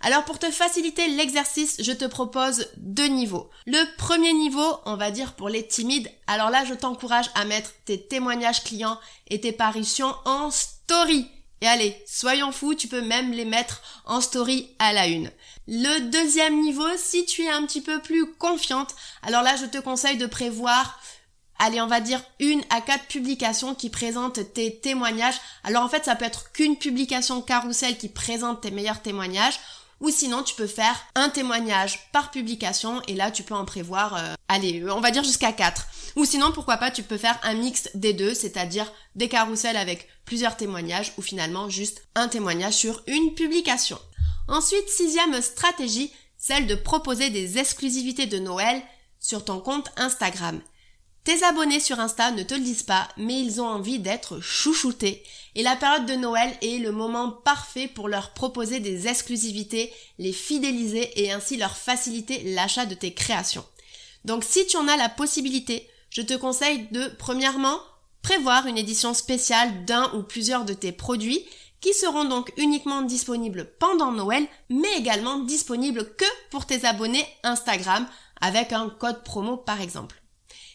Alors 0.00 0.24
pour 0.24 0.38
te 0.38 0.50
faciliter 0.50 1.08
l'exercice, 1.08 1.76
je 1.80 1.92
te 1.92 2.04
propose 2.04 2.68
deux 2.76 3.06
niveaux. 3.06 3.48
Le 3.66 3.96
premier 3.96 4.34
niveau, 4.34 4.78
on 4.84 4.96
va 4.96 5.10
dire 5.10 5.32
pour 5.32 5.48
les 5.48 5.66
timides, 5.66 6.10
alors 6.26 6.50
là 6.50 6.64
je 6.66 6.74
t'encourage 6.74 7.30
à 7.34 7.46
mettre 7.46 7.70
tes 7.86 8.00
témoignages 8.06 8.64
clients 8.64 9.00
et 9.28 9.40
tes 9.40 9.52
parutions 9.52 10.14
en 10.26 10.50
story. 10.50 11.26
Et 11.62 11.66
allez, 11.66 11.96
soyons 12.06 12.52
fous, 12.52 12.74
tu 12.74 12.88
peux 12.88 13.00
même 13.00 13.32
les 13.32 13.46
mettre 13.46 13.80
en 14.04 14.20
story 14.20 14.68
à 14.78 14.92
la 14.92 15.06
une. 15.06 15.30
Le 15.66 16.10
deuxième 16.10 16.60
niveau, 16.60 16.86
si 16.96 17.24
tu 17.24 17.42
es 17.42 17.50
un 17.50 17.64
petit 17.64 17.80
peu 17.80 18.00
plus 18.00 18.32
confiante, 18.34 18.94
alors 19.22 19.42
là 19.42 19.56
je 19.56 19.66
te 19.66 19.78
conseille 19.78 20.18
de 20.18 20.26
prévoir 20.26 21.00
allez, 21.58 21.80
on 21.80 21.86
va 21.86 22.00
dire 22.00 22.22
une 22.40 22.62
à 22.70 22.80
quatre 22.80 23.06
publications 23.06 23.74
qui 23.74 23.90
présentent 23.90 24.52
tes 24.54 24.78
témoignages. 24.80 25.40
Alors 25.62 25.82
en 25.82 25.88
fait, 25.88 26.04
ça 26.04 26.16
peut 26.16 26.24
être 26.24 26.52
qu'une 26.52 26.76
publication 26.76 27.40
carrousel 27.42 27.96
qui 27.96 28.08
présente 28.08 28.62
tes 28.62 28.70
meilleurs 28.70 29.02
témoignages, 29.02 29.58
ou 30.00 30.10
sinon 30.10 30.42
tu 30.42 30.54
peux 30.54 30.66
faire 30.66 30.96
un 31.14 31.28
témoignage 31.28 32.10
par 32.12 32.30
publication 32.30 33.00
et 33.08 33.14
là 33.14 33.30
tu 33.30 33.42
peux 33.42 33.54
en 33.54 33.64
prévoir, 33.64 34.16
euh, 34.16 34.34
allez, 34.48 34.84
on 34.90 35.00
va 35.00 35.10
dire 35.10 35.24
jusqu'à 35.24 35.52
quatre. 35.52 35.86
Ou 36.16 36.24
sinon, 36.24 36.52
pourquoi 36.52 36.76
pas, 36.76 36.90
tu 36.90 37.02
peux 37.02 37.16
faire 37.16 37.38
un 37.42 37.54
mix 37.54 37.88
des 37.94 38.12
deux, 38.12 38.34
c'est-à-dire 38.34 38.92
des 39.14 39.28
carousels 39.28 39.76
avec 39.76 40.08
plusieurs 40.24 40.56
témoignages 40.56 41.12
ou 41.18 41.22
finalement 41.22 41.68
juste 41.68 42.06
un 42.14 42.28
témoignage 42.28 42.74
sur 42.74 43.02
une 43.06 43.34
publication. 43.34 43.98
Ensuite, 44.46 44.88
sixième 44.88 45.40
stratégie, 45.40 46.12
celle 46.36 46.66
de 46.66 46.74
proposer 46.74 47.30
des 47.30 47.58
exclusivités 47.58 48.26
de 48.26 48.38
Noël 48.38 48.82
sur 49.18 49.44
ton 49.44 49.60
compte 49.60 49.90
Instagram. 49.96 50.60
Tes 51.24 51.42
abonnés 51.42 51.80
sur 51.80 52.00
Insta 52.00 52.32
ne 52.32 52.42
te 52.42 52.52
le 52.52 52.60
disent 52.60 52.82
pas, 52.82 53.08
mais 53.16 53.40
ils 53.40 53.62
ont 53.62 53.66
envie 53.66 53.98
d'être 53.98 54.40
chouchoutés. 54.40 55.22
Et 55.54 55.62
la 55.62 55.74
période 55.74 56.04
de 56.04 56.16
Noël 56.16 56.54
est 56.60 56.78
le 56.78 56.92
moment 56.92 57.30
parfait 57.30 57.88
pour 57.88 58.08
leur 58.08 58.34
proposer 58.34 58.78
des 58.78 59.08
exclusivités, 59.08 59.90
les 60.18 60.34
fidéliser 60.34 61.22
et 61.22 61.32
ainsi 61.32 61.56
leur 61.56 61.78
faciliter 61.78 62.42
l'achat 62.52 62.84
de 62.84 62.94
tes 62.94 63.14
créations. 63.14 63.64
Donc 64.26 64.44
si 64.44 64.66
tu 64.66 64.76
en 64.76 64.86
as 64.86 64.98
la 64.98 65.08
possibilité, 65.08 65.88
je 66.14 66.22
te 66.22 66.34
conseille 66.34 66.88
de, 66.92 67.08
premièrement, 67.18 67.78
prévoir 68.22 68.66
une 68.66 68.78
édition 68.78 69.12
spéciale 69.12 69.84
d'un 69.84 70.10
ou 70.14 70.22
plusieurs 70.22 70.64
de 70.64 70.72
tes 70.72 70.92
produits 70.92 71.44
qui 71.80 71.92
seront 71.92 72.24
donc 72.24 72.52
uniquement 72.56 73.02
disponibles 73.02 73.68
pendant 73.78 74.12
Noël, 74.12 74.46
mais 74.70 74.96
également 74.96 75.40
disponibles 75.40 76.14
que 76.16 76.24
pour 76.50 76.64
tes 76.64 76.86
abonnés 76.86 77.26
Instagram 77.42 78.06
avec 78.40 78.72
un 78.72 78.88
code 78.88 79.22
promo 79.24 79.56
par 79.56 79.80
exemple. 79.80 80.22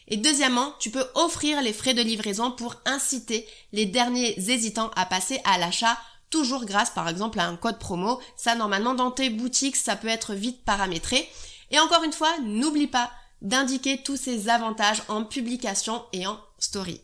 Et 0.10 0.18
deuxièmement, 0.18 0.74
tu 0.80 0.92
peux 0.92 1.06
offrir 1.16 1.62
les 1.62 1.74
frais 1.74 1.94
de 1.94 2.02
livraison 2.02 2.52
pour 2.52 2.76
inciter 2.86 3.48
les 3.72 3.86
derniers 3.86 4.38
hésitants 4.52 4.92
à 4.96 5.06
passer 5.06 5.40
à 5.46 5.58
l'achat 5.58 5.98
toujours 6.30 6.66
grâce 6.66 6.90
par 6.92 7.08
exemple 7.08 7.40
à 7.40 7.48
un 7.48 7.56
code 7.56 7.80
promo. 7.80 8.20
Ça 8.36 8.56
normalement 8.56 8.94
dans 8.94 9.12
tes 9.12 9.30
boutiques, 9.30 9.78
ça 9.78 9.96
peut 9.96 10.08
être 10.10 10.34
vite 10.34 10.64
paramétré. 10.66 11.28
Et 11.72 11.80
encore 11.80 12.04
une 12.04 12.14
fois, 12.14 12.36
n'oublie 12.44 12.88
pas 12.88 13.10
d'indiquer 13.42 14.02
tous 14.04 14.18
ces 14.18 14.50
avantages 14.50 15.04
en 15.08 15.24
publication 15.24 16.04
et 16.14 16.28
en 16.28 16.40
story. 16.60 17.02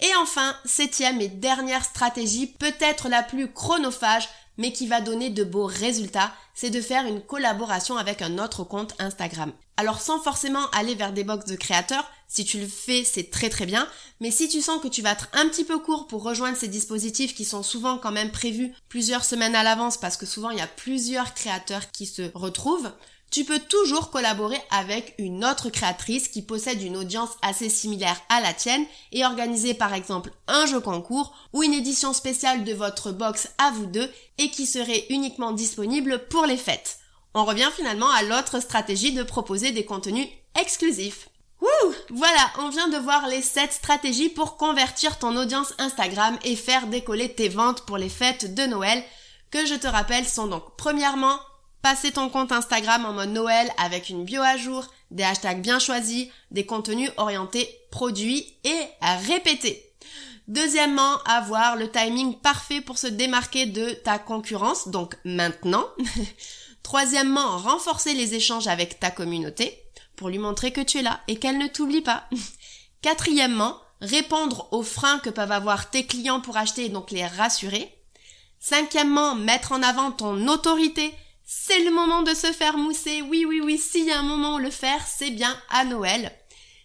Et 0.00 0.10
enfin, 0.20 0.54
septième 0.64 1.20
et 1.20 1.28
dernière 1.28 1.84
stratégie, 1.84 2.46
peut-être 2.46 3.08
la 3.08 3.22
plus 3.22 3.52
chronophage, 3.52 4.28
mais 4.58 4.72
qui 4.72 4.86
va 4.86 5.00
donner 5.00 5.30
de 5.30 5.44
beaux 5.44 5.66
résultats, 5.66 6.32
c'est 6.54 6.70
de 6.70 6.80
faire 6.80 7.06
une 7.06 7.22
collaboration 7.22 7.96
avec 7.96 8.22
un 8.22 8.38
autre 8.38 8.64
compte 8.64 8.94
Instagram. 8.98 9.52
Alors 9.76 10.00
sans 10.00 10.20
forcément 10.20 10.68
aller 10.70 10.96
vers 10.96 11.12
des 11.12 11.22
box 11.22 11.46
de 11.46 11.54
créateurs, 11.54 12.10
si 12.26 12.44
tu 12.44 12.60
le 12.60 12.66
fais, 12.66 13.04
c'est 13.04 13.30
très 13.30 13.48
très 13.48 13.64
bien, 13.64 13.88
mais 14.20 14.32
si 14.32 14.48
tu 14.48 14.60
sens 14.60 14.82
que 14.82 14.88
tu 14.88 15.00
vas 15.00 15.12
être 15.12 15.28
un 15.32 15.48
petit 15.48 15.64
peu 15.64 15.78
court 15.78 16.08
pour 16.08 16.24
rejoindre 16.24 16.58
ces 16.58 16.68
dispositifs 16.68 17.34
qui 17.34 17.44
sont 17.44 17.62
souvent 17.62 17.96
quand 17.96 18.10
même 18.10 18.32
prévus 18.32 18.74
plusieurs 18.88 19.24
semaines 19.24 19.54
à 19.54 19.62
l'avance 19.62 19.96
parce 19.96 20.16
que 20.16 20.26
souvent 20.26 20.50
il 20.50 20.58
y 20.58 20.62
a 20.62 20.66
plusieurs 20.66 21.32
créateurs 21.34 21.90
qui 21.92 22.06
se 22.06 22.22
retrouvent, 22.34 22.90
tu 23.30 23.44
peux 23.44 23.58
toujours 23.58 24.10
collaborer 24.10 24.58
avec 24.70 25.14
une 25.18 25.44
autre 25.44 25.68
créatrice 25.68 26.28
qui 26.28 26.42
possède 26.42 26.82
une 26.82 26.96
audience 26.96 27.30
assez 27.42 27.68
similaire 27.68 28.20
à 28.30 28.40
la 28.40 28.54
tienne 28.54 28.84
et 29.12 29.24
organiser 29.24 29.74
par 29.74 29.92
exemple 29.92 30.30
un 30.46 30.66
jeu 30.66 30.80
concours 30.80 31.34
ou 31.52 31.62
une 31.62 31.74
édition 31.74 32.12
spéciale 32.12 32.64
de 32.64 32.72
votre 32.72 33.12
box 33.12 33.48
à 33.58 33.70
vous 33.70 33.86
deux 33.86 34.10
et 34.38 34.50
qui 34.50 34.66
serait 34.66 35.04
uniquement 35.10 35.52
disponible 35.52 36.26
pour 36.30 36.46
les 36.46 36.56
fêtes. 36.56 36.98
On 37.34 37.44
revient 37.44 37.70
finalement 37.76 38.10
à 38.10 38.22
l'autre 38.22 38.60
stratégie 38.60 39.12
de 39.12 39.22
proposer 39.22 39.72
des 39.72 39.84
contenus 39.84 40.26
exclusifs. 40.58 41.28
Wouh 41.60 41.94
Voilà, 42.10 42.50
on 42.60 42.70
vient 42.70 42.88
de 42.88 42.96
voir 42.96 43.26
les 43.28 43.42
7 43.42 43.72
stratégies 43.72 44.28
pour 44.28 44.56
convertir 44.56 45.18
ton 45.18 45.36
audience 45.36 45.74
Instagram 45.78 46.38
et 46.44 46.56
faire 46.56 46.86
décoller 46.86 47.34
tes 47.34 47.48
ventes 47.48 47.82
pour 47.82 47.98
les 47.98 48.08
fêtes 48.08 48.54
de 48.54 48.62
Noël, 48.62 49.02
que 49.50 49.66
je 49.66 49.74
te 49.74 49.86
rappelle 49.86 50.26
sont 50.26 50.46
donc 50.46 50.64
premièrement 50.76 51.38
Passer 51.82 52.12
ton 52.12 52.28
compte 52.28 52.52
Instagram 52.52 53.04
en 53.04 53.12
mode 53.12 53.30
Noël 53.30 53.70
avec 53.78 54.08
une 54.08 54.24
bio 54.24 54.42
à 54.42 54.56
jour, 54.56 54.86
des 55.10 55.22
hashtags 55.22 55.62
bien 55.62 55.78
choisis, 55.78 56.28
des 56.50 56.66
contenus 56.66 57.10
orientés 57.16 57.68
produits 57.90 58.56
et 58.64 58.80
à 59.00 59.16
répéter. 59.16 59.84
Deuxièmement, 60.48 61.18
avoir 61.24 61.76
le 61.76 61.90
timing 61.90 62.34
parfait 62.34 62.80
pour 62.80 62.98
se 62.98 63.06
démarquer 63.06 63.66
de 63.66 63.90
ta 63.90 64.18
concurrence, 64.18 64.88
donc 64.88 65.14
maintenant. 65.24 65.86
Troisièmement, 66.82 67.58
renforcer 67.58 68.14
les 68.14 68.34
échanges 68.34 68.66
avec 68.66 68.98
ta 68.98 69.10
communauté 69.10 69.78
pour 70.16 70.30
lui 70.30 70.38
montrer 70.38 70.72
que 70.72 70.80
tu 70.80 70.98
es 70.98 71.02
là 71.02 71.20
et 71.28 71.36
qu'elle 71.36 71.58
ne 71.58 71.66
t'oublie 71.66 72.00
pas. 72.00 72.24
Quatrièmement, 73.02 73.76
répondre 74.00 74.68
aux 74.72 74.82
freins 74.82 75.18
que 75.18 75.30
peuvent 75.30 75.52
avoir 75.52 75.90
tes 75.90 76.06
clients 76.06 76.40
pour 76.40 76.56
acheter 76.56 76.86
et 76.86 76.88
donc 76.88 77.10
les 77.10 77.26
rassurer. 77.26 77.94
Cinquièmement, 78.58 79.34
mettre 79.34 79.72
en 79.72 79.82
avant 79.82 80.10
ton 80.10 80.48
autorité 80.48 81.14
c'est 81.50 81.82
le 81.82 81.90
moment 81.90 82.20
de 82.20 82.34
se 82.34 82.52
faire 82.52 82.76
mousser. 82.76 83.22
Oui, 83.22 83.46
oui, 83.48 83.62
oui, 83.64 83.78
s'il 83.78 84.04
y 84.04 84.10
a 84.10 84.18
un 84.18 84.22
moment 84.22 84.58
le 84.58 84.68
faire, 84.68 85.00
c'est 85.06 85.30
bien 85.30 85.58
à 85.70 85.86
Noël. 85.86 86.30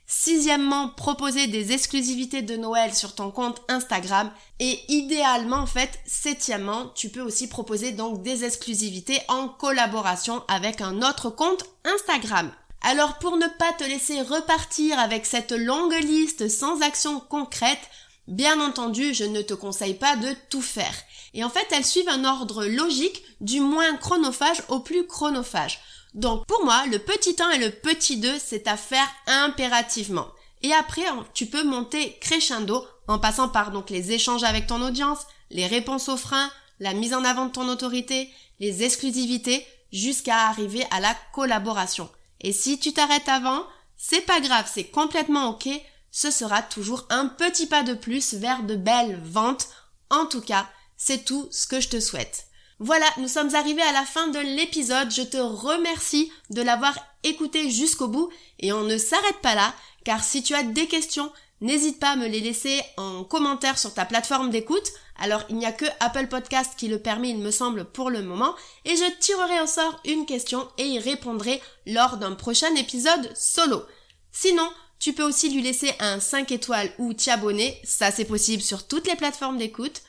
Sixièmement, 0.07 0.87
proposer 0.87 1.47
des 1.47 1.73
exclusivités 1.73 2.41
de 2.41 2.55
Noël 2.55 2.93
sur 2.93 3.13
ton 3.13 3.29
compte 3.29 3.61
Instagram. 3.67 4.31
Et 4.61 4.79
idéalement, 4.87 5.57
en 5.57 5.65
fait, 5.65 5.99
septièmement, 6.05 6.87
tu 6.95 7.09
peux 7.09 7.19
aussi 7.19 7.49
proposer 7.49 7.91
donc 7.91 8.23
des 8.23 8.45
exclusivités 8.45 9.19
en 9.27 9.49
collaboration 9.49 10.43
avec 10.47 10.79
un 10.79 11.01
autre 11.01 11.29
compte 11.29 11.65
Instagram. 11.83 12.49
Alors 12.83 13.19
pour 13.19 13.35
ne 13.35 13.47
pas 13.59 13.73
te 13.73 13.83
laisser 13.83 14.21
repartir 14.21 14.97
avec 14.97 15.25
cette 15.25 15.51
longue 15.51 15.99
liste 16.03 16.47
sans 16.47 16.81
action 16.81 17.19
concrète, 17.19 17.89
bien 18.29 18.61
entendu, 18.61 19.13
je 19.13 19.25
ne 19.25 19.41
te 19.41 19.53
conseille 19.53 19.95
pas 19.95 20.15
de 20.15 20.33
tout 20.49 20.61
faire. 20.61 20.95
Et 21.33 21.43
en 21.43 21.49
fait, 21.49 21.67
elles 21.71 21.85
suivent 21.85 22.09
un 22.09 22.25
ordre 22.25 22.65
logique 22.65 23.23
du 23.41 23.59
moins 23.59 23.95
chronophage 23.97 24.63
au 24.69 24.79
plus 24.79 25.07
chronophage. 25.07 25.79
Donc 26.13 26.45
pour 26.45 26.63
moi, 26.63 26.85
le 26.91 26.99
petit 26.99 27.35
1 27.39 27.51
et 27.51 27.57
le 27.59 27.71
petit 27.71 28.17
2, 28.17 28.33
c'est 28.37 28.67
à 28.67 28.77
faire 28.77 29.07
impérativement. 29.27 30.27
Et 30.61 30.73
après, 30.73 31.03
tu 31.33 31.47
peux 31.47 31.63
monter 31.63 32.17
crescendo 32.19 32.85
en 33.07 33.19
passant 33.19 33.49
par 33.49 33.71
donc 33.71 33.89
les 33.89 34.11
échanges 34.11 34.43
avec 34.43 34.67
ton 34.67 34.81
audience, 34.81 35.25
les 35.49 35.67
réponses 35.67 36.09
aux 36.09 36.17
freins, 36.17 36.51
la 36.79 36.93
mise 36.93 37.13
en 37.13 37.23
avant 37.23 37.47
de 37.47 37.51
ton 37.51 37.67
autorité, 37.67 38.29
les 38.59 38.83
exclusivités, 38.83 39.65
jusqu'à 39.91 40.47
arriver 40.47 40.85
à 40.91 40.99
la 40.99 41.15
collaboration. 41.33 42.09
Et 42.41 42.51
si 42.51 42.79
tu 42.79 42.93
t'arrêtes 42.93 43.29
avant, 43.29 43.63
c'est 43.95 44.25
pas 44.25 44.39
grave, 44.39 44.69
c'est 44.71 44.85
complètement 44.85 45.49
ok, 45.49 45.69
ce 46.11 46.31
sera 46.31 46.61
toujours 46.61 47.05
un 47.09 47.27
petit 47.27 47.67
pas 47.67 47.83
de 47.83 47.93
plus 47.93 48.33
vers 48.33 48.63
de 48.63 48.75
belles 48.75 49.19
ventes. 49.23 49.67
En 50.09 50.25
tout 50.25 50.41
cas, 50.41 50.67
c'est 51.05 51.25
tout 51.25 51.49
ce 51.51 51.67
que 51.67 51.81
je 51.81 51.89
te 51.89 51.99
souhaite. 51.99 52.45
Voilà, 52.79 53.05
nous 53.17 53.27
sommes 53.27 53.53
arrivés 53.55 53.81
à 53.81 53.91
la 53.91 54.05
fin 54.05 54.27
de 54.27 54.39
l'épisode. 54.39 55.11
Je 55.11 55.21
te 55.21 55.35
remercie 55.35 56.31
de 56.49 56.61
l'avoir 56.61 56.97
écouté 57.25 57.69
jusqu'au 57.69 58.07
bout 58.07 58.29
et 58.59 58.71
on 58.71 58.83
ne 58.83 58.97
s'arrête 58.97 59.41
pas 59.41 59.53
là 59.53 59.73
car 60.05 60.23
si 60.23 60.43
tu 60.43 60.53
as 60.53 60.63
des 60.63 60.87
questions, 60.87 61.29
n'hésite 61.59 61.99
pas 61.99 62.11
à 62.11 62.15
me 62.15 62.27
les 62.27 62.39
laisser 62.39 62.81
en 62.95 63.25
commentaire 63.25 63.77
sur 63.77 63.93
ta 63.93 64.05
plateforme 64.05 64.49
d'écoute. 64.49 64.91
Alors 65.17 65.43
il 65.49 65.57
n'y 65.57 65.65
a 65.65 65.73
que 65.73 65.85
Apple 65.99 66.27
Podcast 66.27 66.71
qui 66.77 66.87
le 66.87 66.99
permet, 66.99 67.31
il 67.31 67.39
me 67.39 67.51
semble, 67.51 67.83
pour 67.83 68.09
le 68.09 68.21
moment. 68.21 68.55
Et 68.85 68.95
je 68.95 69.19
tirerai 69.19 69.59
au 69.59 69.67
sort 69.67 69.99
une 70.05 70.25
question 70.25 70.69
et 70.77 70.85
y 70.85 70.99
répondrai 70.99 71.61
lors 71.85 72.15
d'un 72.15 72.33
prochain 72.33 72.73
épisode 72.75 73.29
solo. 73.35 73.83
Sinon, 74.31 74.69
tu 74.99 75.11
peux 75.11 75.23
aussi 75.23 75.49
lui 75.49 75.61
laisser 75.61 75.91
un 75.99 76.21
5 76.21 76.49
étoiles 76.53 76.93
ou 76.97 77.13
t'y. 77.13 77.29
Ça 77.83 78.09
c'est 78.09 78.23
possible 78.23 78.63
sur 78.63 78.87
toutes 78.87 79.07
les 79.07 79.17
plateformes 79.17 79.57
d'écoute. 79.57 80.01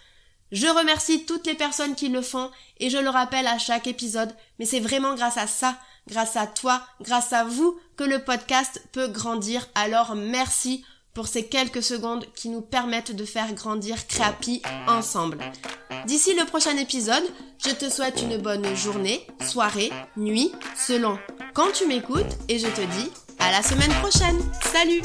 Je 0.54 0.68
remercie 0.68 1.26
toutes 1.26 1.48
les 1.48 1.54
personnes 1.54 1.96
qui 1.96 2.08
le 2.08 2.22
font 2.22 2.48
et 2.78 2.88
je 2.88 2.98
le 2.98 3.08
rappelle 3.08 3.48
à 3.48 3.58
chaque 3.58 3.88
épisode, 3.88 4.32
mais 4.60 4.64
c'est 4.64 4.78
vraiment 4.78 5.16
grâce 5.16 5.36
à 5.36 5.48
ça, 5.48 5.76
grâce 6.08 6.36
à 6.36 6.46
toi, 6.46 6.80
grâce 7.00 7.32
à 7.32 7.42
vous 7.42 7.76
que 7.96 8.04
le 8.04 8.20
podcast 8.20 8.80
peut 8.92 9.08
grandir. 9.08 9.68
Alors 9.74 10.14
merci 10.14 10.84
pour 11.12 11.26
ces 11.26 11.46
quelques 11.46 11.82
secondes 11.82 12.24
qui 12.36 12.50
nous 12.50 12.60
permettent 12.60 13.16
de 13.16 13.24
faire 13.24 13.52
grandir 13.52 14.06
Créapi 14.06 14.62
ensemble. 14.86 15.38
D'ici 16.06 16.36
le 16.36 16.46
prochain 16.46 16.76
épisode, 16.76 17.24
je 17.66 17.70
te 17.70 17.90
souhaite 17.90 18.22
une 18.22 18.38
bonne 18.38 18.76
journée, 18.76 19.26
soirée, 19.42 19.90
nuit, 20.16 20.52
selon 20.76 21.18
quand 21.52 21.72
tu 21.72 21.88
m'écoutes 21.88 22.38
et 22.48 22.60
je 22.60 22.68
te 22.68 22.80
dis 22.80 23.10
à 23.40 23.50
la 23.50 23.62
semaine 23.64 23.92
prochaine. 24.00 24.40
Salut 24.72 25.02